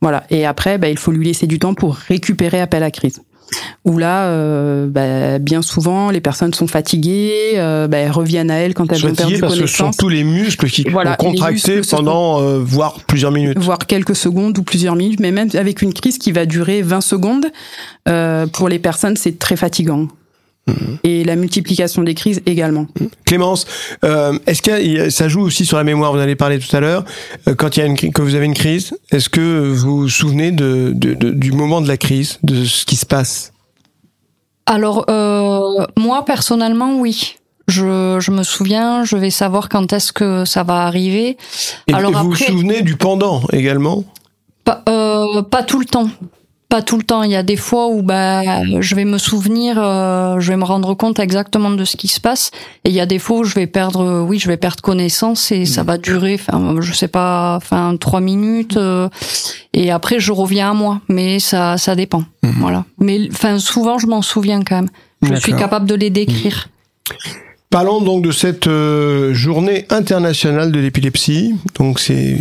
Voilà. 0.00 0.24
Et 0.30 0.46
après, 0.46 0.78
bah, 0.78 0.88
il 0.88 0.98
faut 0.98 1.12
lui 1.12 1.26
laisser 1.26 1.46
du 1.46 1.58
temps 1.58 1.74
pour 1.74 1.94
récupérer 1.94 2.60
appel 2.60 2.82
à 2.82 2.90
crise. 2.90 3.20
Où 3.84 3.98
là, 3.98 4.26
euh, 4.26 4.86
bah, 4.86 5.40
bien 5.40 5.60
souvent, 5.60 6.10
les 6.10 6.20
personnes 6.20 6.54
sont 6.54 6.68
fatiguées, 6.68 7.54
euh, 7.56 7.88
bah, 7.88 7.98
elles 7.98 8.10
reviennent 8.10 8.50
à 8.50 8.56
elles 8.56 8.74
quand 8.74 8.92
elles 8.92 9.04
ont 9.04 9.14
perdu 9.14 9.38
parce 9.40 9.58
que 9.58 9.66
ce 9.66 9.66
sont 9.66 9.84
connaissance, 9.84 9.96
tous 9.96 10.08
les 10.08 10.22
muscles 10.22 10.68
qui 10.68 10.84
Voilà, 10.88 11.12
ont 11.18 11.30
contracté 11.30 11.76
muscles 11.76 11.96
pendant 11.96 12.40
euh, 12.40 12.60
voire 12.60 13.00
plusieurs 13.08 13.32
minutes. 13.32 13.58
voire 13.58 13.78
quelques 13.78 14.14
secondes 14.14 14.56
ou 14.58 14.62
plusieurs 14.62 14.94
minutes, 14.94 15.18
mais 15.18 15.32
même 15.32 15.48
avec 15.54 15.82
une 15.82 15.92
crise 15.92 16.18
qui 16.18 16.30
va 16.30 16.46
durer 16.46 16.82
20 16.82 17.00
secondes, 17.00 17.46
euh, 18.08 18.46
pour 18.46 18.68
les 18.68 18.78
personnes, 18.78 19.16
c'est 19.16 19.38
très 19.38 19.56
fatigant. 19.56 20.06
Et 21.04 21.24
la 21.24 21.36
multiplication 21.36 22.02
des 22.02 22.14
crises 22.14 22.42
également. 22.46 22.86
Clémence, 23.24 23.66
euh, 24.04 24.38
est-ce 24.46 24.62
que 24.62 25.10
ça 25.10 25.28
joue 25.28 25.40
aussi 25.42 25.64
sur 25.66 25.76
la 25.76 25.84
mémoire 25.84 26.12
Vous 26.12 26.18
en 26.18 26.22
avez 26.22 26.36
parlé 26.36 26.58
tout 26.58 26.74
à 26.76 26.80
l'heure. 26.80 27.04
Euh, 27.48 27.54
quand 27.54 27.76
il 27.76 27.80
y 27.80 27.82
a 27.82 27.86
une 27.86 27.96
que 27.96 28.22
vous 28.22 28.34
avez 28.34 28.46
une 28.46 28.54
crise, 28.54 28.92
est-ce 29.10 29.28
que 29.28 29.70
vous 29.70 30.02
vous 30.02 30.08
souvenez 30.08 30.50
de, 30.52 30.92
de- 30.94 31.14
de- 31.14 31.30
du 31.30 31.52
moment 31.52 31.80
de 31.80 31.88
la 31.88 31.96
crise, 31.96 32.38
de 32.42 32.64
ce 32.64 32.84
qui 32.84 32.96
se 32.96 33.06
passe? 33.06 33.52
Alors, 34.66 35.04
euh, 35.10 35.84
moi, 35.98 36.24
personnellement, 36.24 36.98
oui. 37.00 37.36
Je, 37.68 38.18
je 38.20 38.30
me 38.32 38.42
souviens, 38.42 39.04
je 39.04 39.16
vais 39.16 39.30
savoir 39.30 39.68
quand 39.68 39.92
est-ce 39.92 40.12
que 40.12 40.44
ça 40.44 40.64
va 40.64 40.82
arriver. 40.86 41.36
Et, 41.86 41.94
Alors 41.94 42.10
et 42.10 42.14
vous 42.14 42.32
après- 42.32 42.46
vous 42.46 42.52
souvenez 42.58 42.82
du 42.82 42.96
pendant 42.96 43.42
également? 43.52 44.02
Pas, 44.64 44.82
euh, 44.88 45.42
pas 45.42 45.62
tout 45.62 45.78
le 45.78 45.84
temps. 45.86 46.08
Pas 46.70 46.80
tout 46.80 46.96
le 46.96 47.02
temps. 47.02 47.22
Il 47.24 47.30
y 47.30 47.36
a 47.36 47.42
des 47.42 47.56
fois 47.56 47.88
où 47.88 48.00
bah 48.02 48.62
je 48.80 48.94
vais 48.94 49.04
me 49.04 49.18
souvenir, 49.18 49.76
euh, 49.78 50.40
je 50.40 50.50
vais 50.50 50.56
me 50.56 50.64
rendre 50.64 50.94
compte 50.94 51.18
exactement 51.18 51.70
de 51.70 51.84
ce 51.84 51.96
qui 51.98 52.08
se 52.08 52.20
passe. 52.20 52.50
Et 52.84 52.88
il 52.88 52.94
y 52.94 53.00
a 53.00 53.06
des 53.06 53.18
fois 53.18 53.40
où 53.40 53.44
je 53.44 53.54
vais 53.54 53.66
perdre, 53.66 54.00
euh, 54.00 54.22
oui, 54.22 54.38
je 54.38 54.48
vais 54.48 54.56
perdre 54.56 54.80
connaissance 54.80 55.52
et 55.52 55.66
ça 55.66 55.82
va 55.82 55.98
durer, 55.98 56.34
enfin, 56.40 56.76
je 56.80 56.92
sais 56.92 57.08
pas, 57.08 57.56
enfin 57.56 57.96
trois 58.00 58.20
minutes. 58.20 58.78
euh, 58.78 59.08
et 59.74 59.90
après 59.90 60.20
je 60.20 60.32
reviens 60.32 60.70
à 60.70 60.74
moi. 60.74 61.00
Mais 61.08 61.40
ça, 61.40 61.76
ça 61.76 61.94
dépend. 61.94 62.24
Mhm. 62.42 62.54
Voilà. 62.60 62.84
Mais 62.98 63.28
enfin 63.30 63.58
souvent 63.58 63.98
je 63.98 64.06
m'en 64.06 64.22
souviens 64.22 64.62
quand 64.62 64.76
même. 64.76 64.90
Je 65.22 65.34
suis 65.34 65.54
capable 65.54 65.86
de 65.86 65.94
les 65.96 66.08
décrire. 66.08 66.68
Parlons 67.68 68.00
donc 68.00 68.24
de 68.24 68.32
cette 68.32 68.66
euh, 68.66 69.34
journée 69.34 69.86
internationale 69.90 70.72
de 70.72 70.80
l'épilepsie. 70.80 71.54
Donc 71.78 72.00
c'est 72.00 72.38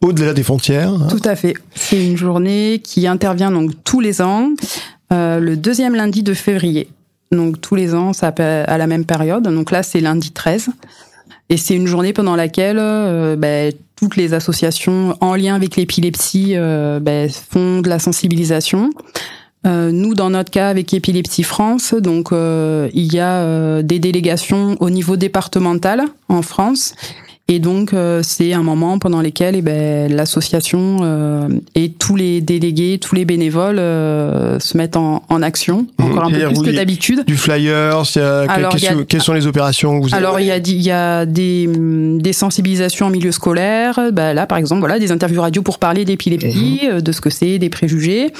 au-delà 0.00 0.32
des 0.32 0.42
frontières. 0.42 0.90
hein. 0.90 1.08
Tout 1.10 1.22
à 1.24 1.36
fait. 1.36 1.54
C'est 1.74 2.04
une 2.04 2.16
journée 2.16 2.80
qui 2.82 3.06
intervient 3.06 3.50
donc 3.50 3.72
tous 3.84 4.00
les 4.00 4.20
ans, 4.22 4.50
euh, 5.12 5.40
le 5.40 5.56
deuxième 5.56 5.94
lundi 5.94 6.22
de 6.22 6.34
février. 6.34 6.88
Donc 7.32 7.60
tous 7.60 7.74
les 7.74 7.94
ans, 7.94 8.12
ça 8.12 8.28
à 8.28 8.78
la 8.78 8.86
même 8.86 9.04
période. 9.04 9.44
Donc 9.44 9.70
là, 9.70 9.82
c'est 9.82 10.00
lundi 10.00 10.30
13. 10.30 10.68
Et 11.50 11.56
c'est 11.56 11.74
une 11.74 11.86
journée 11.86 12.12
pendant 12.12 12.36
laquelle 12.36 12.78
euh, 12.78 13.36
ben, 13.36 13.72
toutes 13.96 14.16
les 14.16 14.34
associations 14.34 15.16
en 15.20 15.34
lien 15.34 15.54
avec 15.54 15.76
l'épilepsie 15.76 16.52
euh, 16.54 17.00
ben, 17.00 17.28
font 17.28 17.80
de 17.80 17.88
la 17.88 17.98
sensibilisation. 17.98 18.90
Euh, 19.66 19.90
nous, 19.90 20.14
dans 20.14 20.30
notre 20.30 20.50
cas, 20.50 20.68
avec 20.68 20.94
Épilepsie 20.94 21.42
France, 21.42 21.92
donc 21.94 22.32
euh, 22.32 22.88
il 22.94 23.12
y 23.12 23.18
a 23.18 23.42
euh, 23.42 23.82
des 23.82 23.98
délégations 23.98 24.76
au 24.80 24.88
niveau 24.88 25.16
départemental 25.16 26.04
en 26.28 26.42
France, 26.42 26.94
et 27.50 27.58
donc 27.60 27.94
euh, 27.94 28.20
c'est 28.22 28.52
un 28.52 28.62
moment 28.62 28.98
pendant 28.98 29.22
lequel 29.22 29.56
eh 29.56 29.62
ben, 29.62 30.12
l'association 30.14 30.98
euh, 31.02 31.48
et 31.74 31.90
tous 31.92 32.14
les 32.14 32.40
délégués, 32.40 32.98
tous 33.00 33.14
les 33.14 33.24
bénévoles 33.24 33.78
euh, 33.78 34.58
se 34.60 34.76
mettent 34.76 34.96
en, 34.96 35.22
en 35.28 35.42
action, 35.42 35.86
encore 35.98 36.24
un 36.24 36.30
peu 36.30 36.38
plus 36.48 36.62
que 36.62 36.70
d'habitude. 36.76 37.24
Du 37.26 37.36
a- 38.18 38.42
Alors, 38.50 38.76
quelles, 38.76 39.20
a- 39.20 39.24
sont 39.24 39.32
les 39.32 39.46
opérations 39.46 40.00
que 40.00 40.08
vous 40.08 40.14
Alors 40.14 40.38
il 40.40 40.46
y 40.46 40.50
a, 40.50 40.58
y 40.58 40.90
a 40.90 41.24
des, 41.26 41.66
hum, 41.74 42.20
des 42.20 42.32
sensibilisations 42.32 43.06
en 43.06 43.10
milieu 43.10 43.32
scolaire. 43.32 43.98
Bah, 44.12 44.34
là, 44.34 44.46
par 44.46 44.58
exemple, 44.58 44.80
voilà, 44.80 44.98
des 44.98 45.10
interviews 45.12 45.40
radio 45.40 45.62
pour 45.62 45.78
parler 45.78 46.04
d'épilepsie, 46.04 46.80
Mhm. 46.82 46.88
euh, 46.90 47.00
de 47.00 47.12
ce 47.12 47.20
que 47.20 47.30
c'est, 47.30 47.58
des 47.58 47.70
préjugés. 47.70 48.32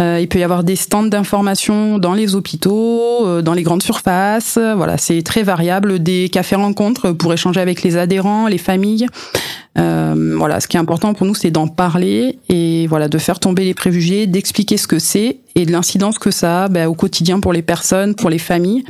Euh, 0.00 0.18
il 0.20 0.28
peut 0.28 0.38
y 0.38 0.42
avoir 0.42 0.64
des 0.64 0.76
stands 0.76 1.02
d'information 1.02 1.98
dans 1.98 2.14
les 2.14 2.34
hôpitaux, 2.34 3.26
euh, 3.26 3.42
dans 3.42 3.52
les 3.52 3.62
grandes 3.62 3.82
surfaces. 3.82 4.58
Voilà, 4.58 4.96
c'est 4.96 5.22
très 5.22 5.42
variable. 5.42 6.02
Des 6.02 6.28
cafés 6.30 6.56
rencontres 6.56 7.12
pour 7.12 7.32
échanger 7.32 7.60
avec 7.60 7.82
les 7.82 7.96
adhérents, 7.96 8.48
les 8.48 8.58
familles. 8.58 9.06
Euh, 9.78 10.34
voilà, 10.36 10.60
ce 10.60 10.68
qui 10.68 10.76
est 10.76 10.80
important 10.80 11.14
pour 11.14 11.26
nous, 11.26 11.34
c'est 11.34 11.50
d'en 11.50 11.66
parler 11.66 12.38
et 12.48 12.86
voilà, 12.88 13.08
de 13.08 13.18
faire 13.18 13.38
tomber 13.38 13.64
les 13.64 13.74
préjugés, 13.74 14.26
d'expliquer 14.26 14.76
ce 14.76 14.86
que 14.86 14.98
c'est 14.98 15.38
et 15.54 15.64
de 15.64 15.72
l'incidence 15.72 16.18
que 16.18 16.30
ça 16.30 16.64
a 16.64 16.68
bah, 16.68 16.88
au 16.88 16.94
quotidien 16.94 17.40
pour 17.40 17.52
les 17.52 17.62
personnes, 17.62 18.14
pour 18.14 18.28
les 18.28 18.38
familles, 18.38 18.84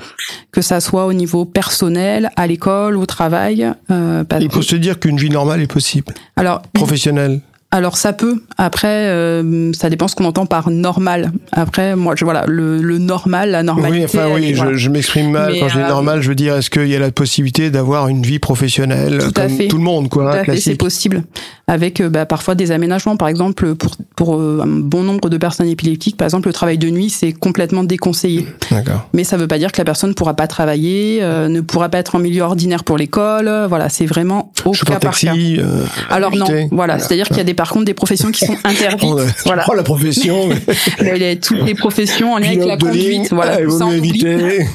que 0.51 0.61
ça 0.61 0.81
soit 0.81 1.07
au 1.07 1.13
niveau 1.13 1.45
personnel, 1.45 2.31
à 2.37 2.47
l'école, 2.47 2.97
au 2.97 3.07
travail. 3.07 3.71
Euh, 3.91 4.25
Il 4.41 4.51
faut 4.51 4.63
se 4.63 4.77
dire 4.77 4.99
qu'une 4.99 5.19
vie 5.19 5.31
normale 5.31 5.61
est 5.63 5.73
possible, 5.73 6.13
alors, 6.37 6.63
professionnelle. 6.73 7.41
Alors 7.73 7.97
ça 7.97 8.13
peut. 8.13 8.41
Après, 8.59 9.09
euh, 9.09 9.73
ça 9.73 9.91
dépend 9.91 10.07
ce 10.07 10.15
qu'on 10.15 10.25
entend 10.27 10.47
par 10.47 10.71
normal. 10.71 11.33
Après, 11.51 11.97
moi, 11.97 12.15
je 12.17 12.25
voilà, 12.25 12.45
le, 12.47 12.79
le 12.81 12.99
normal, 12.99 13.51
la 13.51 13.63
normalité. 13.65 13.99
Oui, 13.99 14.05
enfin 14.05 14.29
elle 14.37 14.41
oui, 14.41 14.53
voilà. 14.53 14.73
je, 14.73 14.77
je 14.77 14.89
m'exprime 14.91 15.31
mal 15.33 15.53
Mais, 15.53 15.59
quand 15.61 15.69
je 15.69 15.79
dis 15.79 15.85
euh, 15.85 15.89
normal. 15.89 16.23
Je 16.23 16.29
veux 16.29 16.35
dire, 16.35 16.55
est-ce 16.57 16.71
qu'il 16.71 16.87
y 16.87 16.95
a 16.95 16.99
la 17.01 17.11
possibilité 17.11 17.71
d'avoir 17.71 18.07
une 18.09 18.23
vie 18.23 18.39
professionnelle 18.39 19.19
Tout 19.19 19.33
comme 19.33 19.49
fait. 19.49 19.69
tout 19.69 19.79
le 19.79 19.83
monde, 19.83 20.09
quoi, 20.09 20.33
Tout 20.33 20.39
à 20.39 20.45
fait, 20.45 20.57
c'est 20.61 20.77
possible. 20.77 21.25
Avec 21.67 22.01
euh, 22.01 22.09
bah, 22.11 22.27
parfois 22.27 22.55
des 22.55 22.71
aménagements, 22.73 23.17
par 23.17 23.29
exemple, 23.29 23.75
pour, 23.75 23.97
pour 24.17 24.37
euh, 24.37 24.61
un 24.63 24.67
bon 24.67 25.03
nombre 25.03 25.31
de 25.31 25.37
personnes 25.39 25.69
épileptiques, 25.69 26.17
par 26.17 26.27
exemple, 26.27 26.49
le 26.49 26.53
travail 26.53 26.77
de 26.79 26.91
nuit, 26.91 27.09
c'est 27.11 27.33
complètement 27.33 27.83
déconseillé. 27.85 28.47
D'accord. 28.71 29.09
Mais 29.15 29.25
ça 29.25 29.37
veut 29.37 29.49
pas 29.49 29.59
dire 29.59 29.73
que 29.73 29.79
la 29.79 29.85
personne 29.85 30.11
ne 30.11 30.15
pourra 30.15 30.35
pas 30.35 30.47
travailler, 30.47 31.21
euh, 31.23 31.49
ne 31.49 31.61
pourra 31.63 31.89
pas 31.89 31.99
être 31.99 32.15
en 32.15 32.19
milieu 32.19 32.43
ordinaire 32.43 32.85
pour 32.85 32.99
l'école. 32.99 33.51
Voilà, 33.69 33.89
c'est 33.89 34.07
vraiment 34.07 34.53
au 34.67 34.75
Chauffeur 34.75 34.99
cas 34.99 35.07
par 35.09 35.19
cas. 35.19 35.29
taxi. 35.29 35.57
euh, 35.59 35.85
Alors 36.11 36.37
non, 36.37 36.45
invité. 36.47 36.69
voilà, 36.71 36.99
c'est-à-dire 36.99 37.27
qu'il 37.29 37.39
y 37.39 37.41
a 37.41 37.45
des 37.45 37.55
par 37.63 37.71
contre 37.71 37.85
des 37.85 37.95
professions 37.95 38.33
qui 38.33 38.45
sont 38.45 38.57
interdites. 38.65 39.05
On, 39.05 39.17
voilà, 39.47 39.65
oh, 39.69 39.75
la 39.75 39.85
profession. 39.85 40.49
les- 41.01 41.39
toutes 41.39 41.63
les 41.65 41.75
professions 41.77 42.33
en 42.33 42.39
lien 42.39 42.49
avec 42.49 42.59
la 42.65 42.75
ligne, 42.75 42.79
conduite, 42.81 43.33
voilà, 43.33 43.59
ah, 43.65 43.71
ça 43.71 43.87
on 43.87 43.97
oublie. 43.99 44.25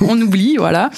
on 0.08 0.22
oublie, 0.22 0.56
voilà. 0.58 0.90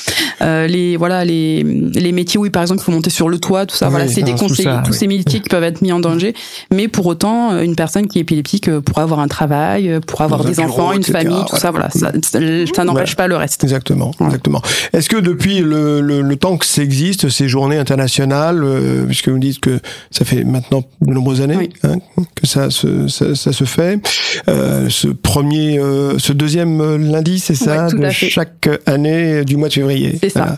Euh, 0.43 0.67
les 0.67 0.97
voilà 0.97 1.25
les 1.25 1.63
les 1.63 2.11
métiers 2.11 2.39
où 2.39 2.47
par 2.51 2.61
exemple 2.61 2.81
il 2.81 2.83
faut 2.83 2.91
monter 2.91 3.09
sur 3.09 3.27
le 3.27 3.39
toit, 3.39 3.65
tout 3.65 3.75
ça, 3.75 3.87
Oui, 3.87 3.91
voilà, 3.93 4.07
c'est 4.07 4.21
déconseillé. 4.21 4.69
Tous 4.85 4.91
oui. 4.91 4.97
ces 4.97 5.07
métiers 5.07 5.39
qui 5.39 5.49
peuvent 5.49 5.63
être 5.63 5.81
mis 5.81 5.91
en 5.91 5.99
danger. 5.99 6.35
Mais 6.71 6.87
pour 6.87 7.07
autant, 7.07 7.53
euh, 7.53 7.61
une 7.63 7.75
personne 7.75 8.07
qui 8.07 8.19
est 8.19 8.21
épileptique 8.21 8.67
euh, 8.69 8.81
pourra 8.81 9.01
avoir 9.01 9.19
un 9.19 9.27
travail, 9.27 9.89
euh, 9.89 9.99
pourra 9.99 10.25
avoir 10.25 10.43
des 10.45 10.51
bureau, 10.51 10.69
enfants, 10.69 10.91
une 10.93 10.99
etc., 11.01 11.13
famille, 11.23 11.43
tout 11.49 11.55
ça, 11.57 11.71
voilà. 11.71 11.89
Ça, 11.89 12.11
ça, 12.21 12.39
ça 12.75 12.83
n'empêche 12.83 13.15
pas 13.15 13.25
le 13.27 13.35
reste. 13.35 13.63
Exactement, 13.63 14.11
Voilà. 14.19 14.33
exactement. 14.33 14.61
Est-ce 14.93 15.09
que 15.09 15.17
depuis 15.17 15.61
le, 15.61 16.01
le, 16.01 16.21
le 16.21 16.35
temps 16.35 16.57
que 16.57 16.67
ça 16.67 16.83
existe, 16.83 17.29
ces 17.29 17.47
journées 17.47 17.77
internationales, 17.77 18.61
euh, 18.63 19.05
puisque 19.07 19.29
vous 19.29 19.39
dites 19.39 19.59
que 19.59 19.79
ça 20.11 20.23
fait 20.25 20.43
maintenant 20.43 20.83
de 21.01 21.11
nombreuses 21.13 21.41
années 21.41 21.55
Oui. 21.57 21.69
Hein, 21.83 21.97
que 22.35 22.47
ça 22.47 22.69
se, 22.69 23.07
ça, 23.07 23.35
ça 23.35 23.53
se 23.53 23.63
fait, 23.63 23.99
euh, 24.47 24.87
ce 24.89 25.07
premier, 25.07 25.79
euh, 25.79 26.17
ce 26.19 26.33
deuxième 26.33 26.81
euh, 26.81 26.97
lundi, 26.97 27.39
c'est 27.39 27.55
ça, 27.55 27.87
Ouais, 27.87 28.07
de 28.07 28.09
chaque 28.09 28.69
année 28.85 29.43
du 29.45 29.57
mois 29.57 29.69
de 29.69 29.73
février. 29.73 30.17
C'est 30.21 30.29
ça. 30.29 30.57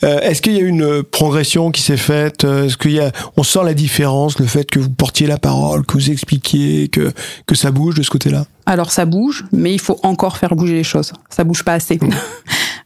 Voilà. 0.00 0.24
Est-ce 0.24 0.42
qu'il 0.42 0.54
y 0.54 0.58
a 0.58 0.62
une 0.62 1.02
progression 1.02 1.70
qui 1.70 1.82
s'est 1.82 1.96
faite 1.96 2.44
Est-ce 2.44 2.76
qu'il 2.76 2.92
y 2.92 3.00
a, 3.00 3.10
on 3.36 3.42
sent 3.42 3.60
la 3.64 3.74
différence, 3.74 4.38
le 4.38 4.46
fait 4.46 4.70
que 4.70 4.78
vous 4.78 4.90
portiez 4.90 5.26
la 5.26 5.38
parole, 5.38 5.84
que 5.86 5.94
vous 5.94 6.10
expliquiez, 6.10 6.88
que 6.88 7.12
que 7.46 7.54
ça 7.54 7.70
bouge 7.70 7.94
de 7.94 8.02
ce 8.02 8.10
côté-là? 8.10 8.46
Alors 8.68 8.90
ça 8.92 9.04
bouge, 9.06 9.44
mais 9.50 9.72
il 9.72 9.80
faut 9.80 9.98
encore 10.02 10.36
faire 10.36 10.54
bouger 10.54 10.74
les 10.74 10.84
choses. 10.84 11.12
Ça 11.30 11.42
bouge 11.44 11.64
pas 11.64 11.72
assez. 11.74 11.98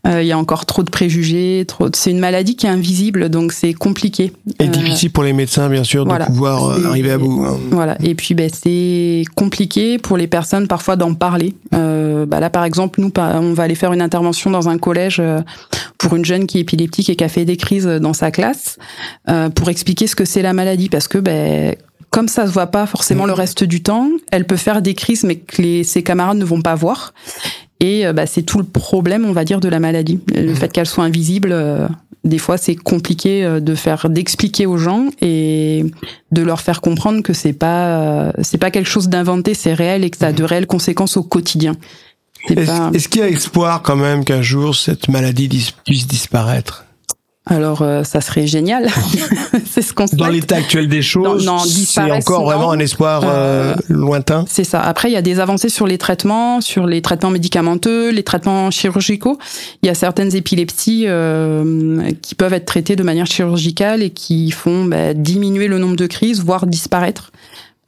Euh, 0.05 0.21
Il 0.21 0.27
y 0.27 0.33
a 0.33 0.37
encore 0.39 0.67
trop 0.67 0.83
de 0.83 0.91
préjugés, 0.91 1.65
trop. 1.69 1.89
de- 1.89 1.95
C'est 1.95 2.11
une 2.11 2.19
maladie 2.19 2.57
qui 2.57 2.67
est 2.67 2.69
invisible, 2.69 3.29
donc 3.29 3.53
c'est 3.53 3.73
compliqué. 3.73 4.33
Et 4.59 4.65
Euh, 4.65 4.67
difficile 4.67 5.13
pour 5.13 5.23
les 5.23 5.33
médecins, 5.33 5.69
bien 5.69 5.85
sûr, 5.85 6.05
voilà. 6.05 6.25
de 6.25 6.31
pouvoir 6.33 6.71
euh, 6.71 6.87
arriver 6.87 7.13
à 7.13 7.19
bout. 7.19 7.45
hein. 7.47 7.57
Voilà. 7.71 7.97
Et 8.03 8.17
puis, 8.17 8.35
ben, 8.35 8.51
c'est 8.53 9.23
compliqué 9.37 9.99
pour 9.99 10.17
les 10.17 10.27
personnes 10.27 10.67
parfois 10.67 10.97
d'en 10.97 11.15
parler. 11.15 11.55
Euh, 11.73 12.27
bah 12.27 12.41
là, 12.41 12.51
par 12.51 12.65
exemple, 12.65 13.01
nous, 13.01 13.13
on 13.17 13.53
va 13.53 13.63
aller 13.63 13.77
faire 13.77 13.93
une 13.93 14.03
intervention 14.03 14.51
dans 14.51 14.69
un 14.69 14.77
collège 14.77 15.23
pour 15.99 16.17
une 16.17 16.25
jeune 16.25 16.49
qui 16.49 16.59
est 16.59 16.63
épileptique 16.63 17.09
et 17.09 17.15
qui 17.15 17.23
a 17.23 17.29
fait 17.29 17.45
des 17.45 17.57
crises 17.57 17.87
dans 17.87 18.13
sa 18.13 18.33
classe 18.33 18.79
euh, 19.29 19.51
pour 19.51 19.69
expliquer 19.71 20.09
ce 20.09 20.17
que 20.17 20.25
c'est 20.25 20.43
la 20.43 20.53
maladie, 20.53 20.89
parce 20.89 21.07
que 21.07 21.19
ben 21.19 21.77
comme 22.13 22.29
ça 22.29 22.47
se 22.47 22.53
voit 22.53 22.69
pas 22.69 22.87
forcément 22.87 23.27
le 23.27 23.33
reste 23.33 23.65
du 23.65 23.83
temps, 23.83 24.09
elle 24.31 24.47
peut 24.47 24.57
faire 24.57 24.81
des 24.83 24.95
crises, 24.95 25.25
mais 25.25 25.37
que 25.37 25.61
les, 25.61 25.83
ses 25.83 26.03
camarades 26.05 26.37
ne 26.39 26.45
vont 26.45 26.63
pas 26.63 26.77
voir. 26.77 27.13
Et 27.81 28.07
euh, 28.07 28.13
bah, 28.13 28.27
c'est 28.27 28.43
tout 28.43 28.59
le 28.59 28.65
problème, 28.65 29.25
on 29.25 29.33
va 29.33 29.45
dire, 29.45 29.59
de 29.59 29.69
la 29.69 29.81
maladie. 29.81 30.21
Le 30.33 30.55
fait 30.55 30.71
qu'elle 30.71 30.87
soit 30.87 31.03
invisible, 31.05 31.51
euh, 31.53 31.89
des 32.23 32.39
fois, 32.39 32.57
c'est 32.59 32.77
compliqué 32.77 33.45
euh, 33.45 33.59
de 33.59 33.75
faire, 33.75 34.09
d'expliquer 34.09 34.67
aux 34.67 34.77
gens 34.79 35.07
et 35.21 35.85
de 36.31 36.43
leur 36.43 36.61
faire 36.61 36.81
comprendre 36.81 37.23
que 37.23 37.33
c'est 37.33 37.53
pas, 37.55 37.87
euh, 38.29 38.33
c'est 38.43 38.59
pas 38.59 38.71
quelque 38.71 38.89
chose 38.89 39.09
d'inventé, 39.09 39.55
c'est 39.55 39.75
réel 39.75 40.05
et 40.05 40.11
que 40.11 40.19
ça 40.19 40.29
a 40.29 40.33
de 40.33 40.45
réelles 40.45 40.69
conséquences 40.69 41.17
au 41.17 41.25
quotidien. 41.25 41.75
Est-ce 42.49 42.67
pas- 42.67 42.91
qu'il 43.11 43.21
y 43.21 43.25
a 43.25 43.29
espoir 43.29 43.83
quand 43.83 43.97
même 43.97 44.25
qu'un 44.25 44.43
jour 44.43 44.75
cette 44.77 45.09
maladie 45.09 45.49
dis- 45.49 45.75
puisse 45.85 46.07
disparaître? 46.07 46.85
Alors, 47.45 47.83
euh, 47.83 48.05
ça 48.05 48.21
serait 48.21 48.47
génial. 48.47 48.89
c'est 49.67 49.83
ce 49.83 49.93
qu'on 49.93 50.05
Dans 50.13 50.29
l'état 50.29 50.57
actuel 50.57 50.89
des 50.89 51.03
choses, 51.03 51.51
c'est 51.67 52.13
encore 52.13 52.45
vraiment 52.45 52.71
un 52.71 52.79
espoir 52.79 53.23
euh, 53.25 53.75
lointain. 53.89 54.45
C'est 54.49 54.65
ça. 54.65 54.81
Après, 54.81 55.11
il 55.11 55.13
y 55.13 55.17
a 55.17 55.23
des 55.23 55.41
avancées 55.41 55.69
sur 55.69 55.89
les 55.89 55.99
traitements, 55.99 56.61
sur 56.61 56.87
les 56.87 57.03
traitements 57.03 57.31
médicamenteux, 57.31 58.11
les 58.11 58.23
traitements 58.23 58.71
chirurgicaux. 58.71 59.39
Il 59.83 59.87
y 59.87 59.91
a 59.91 59.95
certaines 59.95 60.37
épilepsies 60.37 61.05
euh, 61.09 62.13
qui 62.23 62.37
peuvent 62.37 62.55
être 62.55 62.67
traitées 62.67 62.95
de 62.95 63.03
manière 63.03 63.27
chirurgicale 63.27 64.03
et 64.03 64.11
qui 64.11 64.53
font 64.53 64.85
bah, 64.85 65.13
diminuer 65.13 65.67
le 65.67 65.79
nombre 65.79 65.97
de 65.97 66.07
crises, 66.07 66.45
voire 66.45 66.69
disparaître. 66.69 67.33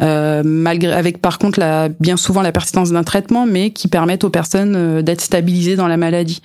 Euh, 0.03 0.43
malgré 0.45 0.93
avec 0.93 1.23
par 1.23 1.38
contre 1.38 1.61
la, 1.61 1.88
bien 1.88 2.17
souvent 2.17 2.43
la 2.43 2.51
persistance 2.51 2.90
d'un 2.90 3.05
traitement, 3.05 3.47
mais 3.47 3.71
qui 3.71 3.87
permettent 3.87 4.25
aux 4.25 4.31
personnes 4.31 4.75
euh, 4.75 5.03
d'être 5.03 5.21
stabilisées 5.21 5.77
dans 5.77 5.87
la 5.87 5.97
maladie 5.97 6.43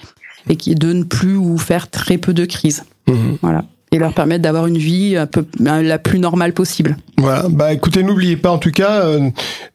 et 0.49 0.55
qui 0.55 0.75
de 0.75 0.93
ne 0.93 1.03
plus 1.03 1.35
ou 1.35 1.57
faire 1.57 1.89
très 1.89 2.17
peu 2.17 2.33
de 2.33 2.45
crises. 2.45 2.83
Mhm. 3.09 3.37
Voilà. 3.41 3.63
Et 3.91 3.97
leur 3.97 4.13
permettre 4.13 4.43
d'avoir 4.43 4.67
une 4.67 4.77
vie 4.77 5.17
un 5.17 5.25
peu 5.25 5.47
la 5.59 5.97
plus 5.97 6.19
normale 6.19 6.53
possible. 6.53 6.95
Voilà. 7.17 7.47
Bah 7.49 7.73
écoutez, 7.73 8.03
n'oubliez 8.03 8.37
pas 8.37 8.51
en 8.51 8.59
tout 8.59 8.69
cas 8.69 9.01
euh, 9.01 9.31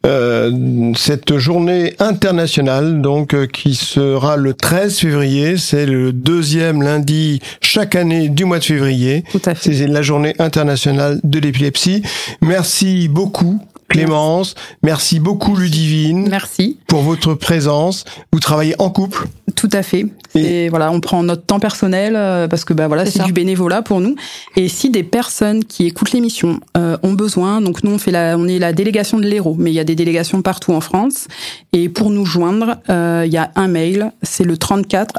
euh, 0.07 0.93
cette 0.97 1.37
journée 1.37 1.95
internationale 1.99 3.03
donc 3.03 3.35
euh, 3.35 3.47
qui 3.49 3.75
sera 3.75 4.37
le 4.37 4.55
13 4.55 4.99
février. 5.01 5.57
C'est 5.57 5.85
le 5.85 6.13
deuxième 6.13 6.81
lundi 6.81 7.41
chaque 7.61 7.97
année 7.97 8.29
du 8.29 8.45
mois 8.45 8.61
de 8.61 8.65
février. 8.65 9.25
Tout 9.33 9.43
à 9.47 9.57
fait. 9.57 9.75
C'est 9.75 9.87
la 9.89 10.03
journée 10.03 10.35
internationale 10.39 11.21
de 11.25 11.41
l'épilepsie. 11.41 12.03
Merci 12.41 13.09
beaucoup. 13.09 13.61
Clémence, 13.89 14.55
merci 14.83 15.21
beaucoup 15.21 15.55
Ludivine 15.57 16.29
Merci. 16.29 16.79
pour 16.87 17.03
votre 17.03 17.35
présence. 17.35 18.05
Vous 18.33 18.41
travaillez 18.41 18.75
en 18.81 18.91
couple? 18.91 19.27
Tout 19.57 19.69
à 19.73 19.83
fait. 19.83 20.07
Et- 20.35 20.65
Et 20.65 20.69
voilà, 20.69 20.91
on 20.91 21.01
prend 21.01 21.23
notre 21.23 21.45
temps 21.45 21.61
personnel 21.61 22.15
euh, 22.17 22.49
parce 22.49 22.65
que 22.65 22.75
bah 22.75 22.87
voilà, 22.89 23.05
C'est 23.07 23.19
du 23.27 23.33
bénévolat 23.33 23.83
pour 23.83 24.01
nous. 24.01 24.15
Et 24.57 24.69
si 24.69 24.91
des 24.91 25.03
personnes 25.05 25.65
qui 25.65 25.87
écoutent 25.87 26.13
l'émission 26.13 26.61
euh, 26.77 26.97
ont 27.03 27.13
besoin, 27.13 27.61
donc 27.61 27.83
nous 27.85 27.93
on 27.93 27.99
fait 27.99 28.11
la, 28.11 28.37
on 28.39 28.47
est 28.49 28.59
la 28.59 28.73
délégation 28.73 29.19
de 29.19 29.25
l'Hérault, 29.27 29.57
mais 29.59 29.71
il 29.71 29.75
y 29.75 29.81
a 29.81 29.85
des 29.85 29.95
délégations 29.95 30.43
partout 30.43 30.73
en 30.73 30.81
France. 30.81 31.29
Et 31.73 31.89
pour 31.89 32.11
nous 32.11 32.27
joindre, 32.27 32.77
euh, 32.91 33.23
il 33.27 33.33
y 33.33 33.37
a 33.39 33.51
un 33.55 33.69
mail, 33.69 34.13
c'est 34.23 34.45
le 34.45 34.57
34 34.57 35.15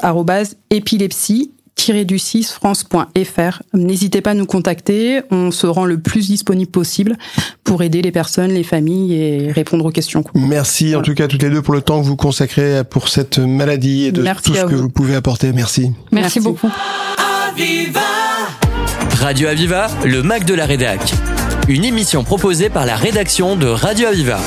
épilepsie 0.70 1.52
du 2.04 2.18
6 2.18 2.52
france.fr. 2.52 3.62
N'hésitez 3.74 4.20
pas 4.20 4.30
à 4.30 4.34
nous 4.34 4.46
contacter, 4.46 5.20
on 5.30 5.50
se 5.52 5.66
rend 5.68 5.84
le 5.84 5.98
plus 6.00 6.26
disponible 6.28 6.70
possible 6.70 7.16
pour 7.62 7.82
aider 7.82 8.02
les 8.02 8.10
personnes, 8.10 8.50
les 8.50 8.64
familles 8.64 9.14
et 9.14 9.52
répondre 9.52 9.84
aux 9.84 9.90
questions. 9.90 10.24
Merci 10.34 10.96
en 10.96 11.02
tout 11.02 11.14
cas 11.14 11.28
toutes 11.28 11.42
les 11.42 11.50
deux 11.50 11.62
pour 11.62 11.74
le 11.74 11.82
temps 11.82 12.00
que 12.00 12.06
vous 12.06 12.16
consacrez 12.16 12.82
pour 12.82 13.08
cette 13.08 13.38
maladie 13.38 14.06
et 14.06 14.12
de 14.12 14.22
Merci 14.22 14.44
tout 14.50 14.54
ce 14.54 14.60
à 14.60 14.64
que 14.64 14.74
vous. 14.74 14.88
pouvez 14.88 15.14
apporter. 15.14 15.52
Merci. 15.52 15.92
Merci, 16.10 16.38
Merci. 16.38 16.40
beaucoup. 16.40 16.70
Radio 19.20 19.48
Aviva, 19.48 19.86
le 20.04 20.22
Mac 20.22 20.44
de 20.44 20.54
la 20.54 20.66
Rédac. 20.66 21.00
Une 21.68 21.84
émission 21.84 22.24
proposée 22.24 22.68
par 22.68 22.84
la 22.86 22.96
rédaction 22.96 23.54
de 23.54 23.66
Radio 23.66 24.08
Aviva. 24.08 24.38